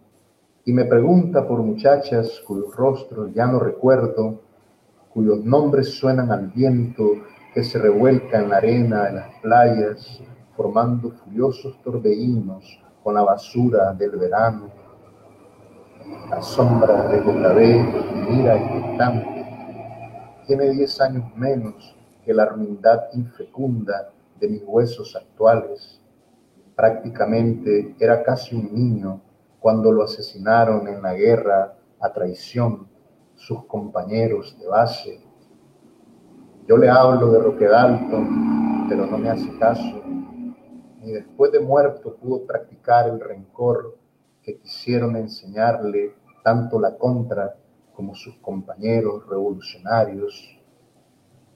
[0.65, 4.41] y me pregunta por muchachas cuyos rostros ya no recuerdo,
[5.13, 7.03] cuyos nombres suenan al viento
[7.53, 10.21] que se revuelca en la arena de las playas,
[10.55, 14.69] formando furiosos torbellinos con la basura del verano.
[16.29, 19.45] La sombra de JB mira inquietante.
[20.47, 26.01] Tiene diez años menos que la hermindad infecunda de mis huesos actuales.
[26.75, 29.21] Prácticamente era casi un niño
[29.59, 32.87] cuando lo asesinaron en la guerra a traición
[33.35, 35.21] sus compañeros de base.
[36.67, 40.01] Yo le hablo de Roque Dalton, pero no me hace caso.
[41.03, 43.97] Ni después de muerto pudo practicar el rencor
[44.41, 47.57] que quisieron enseñarle tanto la contra
[47.93, 50.57] como sus compañeros revolucionarios.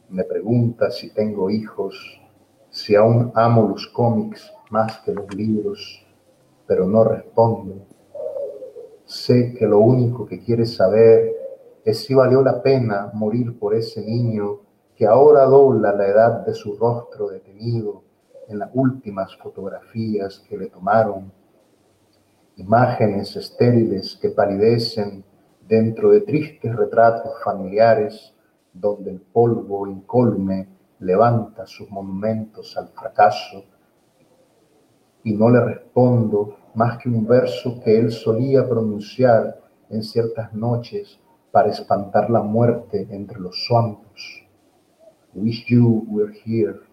[0.09, 2.21] Me pregunta si tengo hijos,
[2.69, 6.05] si aún amo los cómics más que los libros,
[6.65, 7.85] pero no respondo.
[9.05, 11.33] Sé que lo único que quiere saber
[11.85, 14.59] es si valió la pena morir por ese niño
[14.93, 18.06] que ahora dobla la edad de su rostro detenido
[18.47, 21.31] en las últimas fotografías que le tomaron.
[22.55, 25.23] Imágenes estériles que palidecen
[25.67, 28.33] dentro de tristes retratos familiares
[28.73, 30.67] donde el polvo incólume
[30.99, 33.63] levanta sus monumentos al fracaso
[35.23, 41.19] y no le respondo más que un verso que él solía pronunciar en ciertas noches
[41.51, 44.45] para espantar la muerte entre los suampos.
[45.33, 46.86] Wish you were here.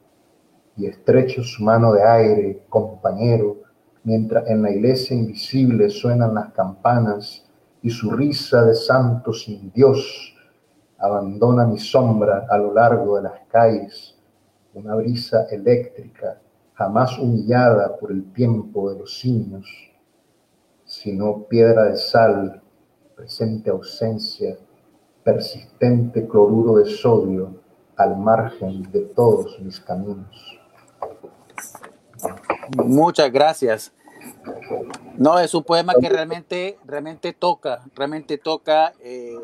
[0.77, 3.59] Y estrecho su mano de aire, compañero,
[4.03, 7.45] mientras en la iglesia invisible suenan las campanas
[7.83, 10.35] y su risa de santo sin Dios
[10.99, 14.17] abandona mi sombra a lo largo de las calles,
[14.73, 16.41] una brisa eléctrica
[16.75, 19.67] jamás humillada por el tiempo de los signos,
[20.85, 22.63] sino piedra de sal,
[23.15, 24.57] presente ausencia,
[25.23, 27.61] persistente cloruro de sodio
[27.97, 30.64] al margen de todos mis caminos.
[32.77, 33.93] Muchas gracias.
[35.17, 38.93] No, es un poema que realmente, realmente toca, realmente toca.
[39.01, 39.39] Eh,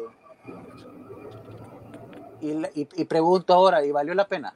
[2.40, 4.54] y, y, y pregunto ahora, ¿y valió la pena?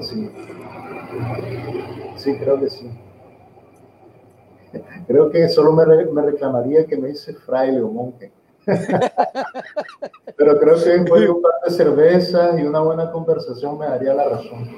[0.00, 0.30] Sí.
[2.16, 2.90] Sí, creo que sí.
[5.06, 8.32] Creo que solo me, me reclamaría que me dice fraile o monje.
[10.36, 14.28] Pero creo que después un par de cervezas y una buena conversación me daría la
[14.28, 14.76] razón.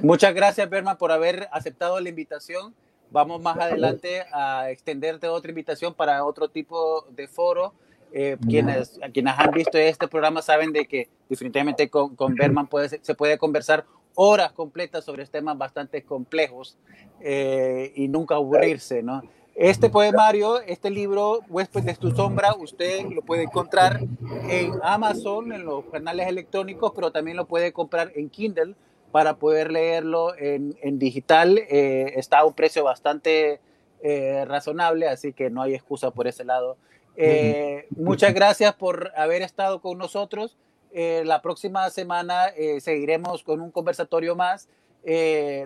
[0.00, 2.74] Muchas gracias, Berman, por haber aceptado la invitación.
[3.10, 7.74] Vamos más adelante a extenderte otra invitación para otro tipo de foro.
[8.12, 12.98] Eh, quienes, quienes han visto este programa saben de que definitivamente con, con Berman puede,
[13.02, 16.76] se puede conversar horas completas sobre temas bastante complejos
[17.20, 19.22] eh, y nunca aburrirse, ¿no?
[19.60, 24.00] Este poemario, este libro, Huésped de tu sombra, usted lo puede encontrar
[24.48, 28.74] en Amazon, en los canales electrónicos, pero también lo puede comprar en Kindle
[29.12, 31.58] para poder leerlo en, en digital.
[31.58, 33.60] Eh, está a un precio bastante
[34.02, 36.78] eh, razonable, así que no hay excusa por ese lado.
[37.16, 40.56] Eh, muchas gracias por haber estado con nosotros.
[40.90, 42.46] La próxima semana
[42.78, 44.70] seguiremos con un conversatorio más.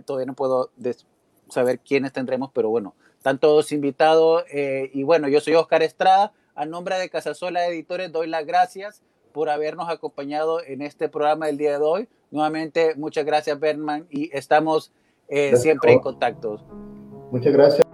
[0.05, 0.71] Todavía no puedo
[1.49, 2.95] saber quiénes tendremos, pero bueno,
[3.25, 4.45] están todos invitados.
[4.53, 6.35] y bueno, yo soy Oscar Estrada.
[6.55, 9.01] A nombre de Casasola Editores doy las gracias
[9.33, 12.09] por habernos acompañado en este programa del día de hoy.
[12.31, 14.93] Nuevamente, muchas gracias, Berman, y estamos
[15.55, 16.59] siempre en contacto.
[17.31, 17.94] Muchas gracias.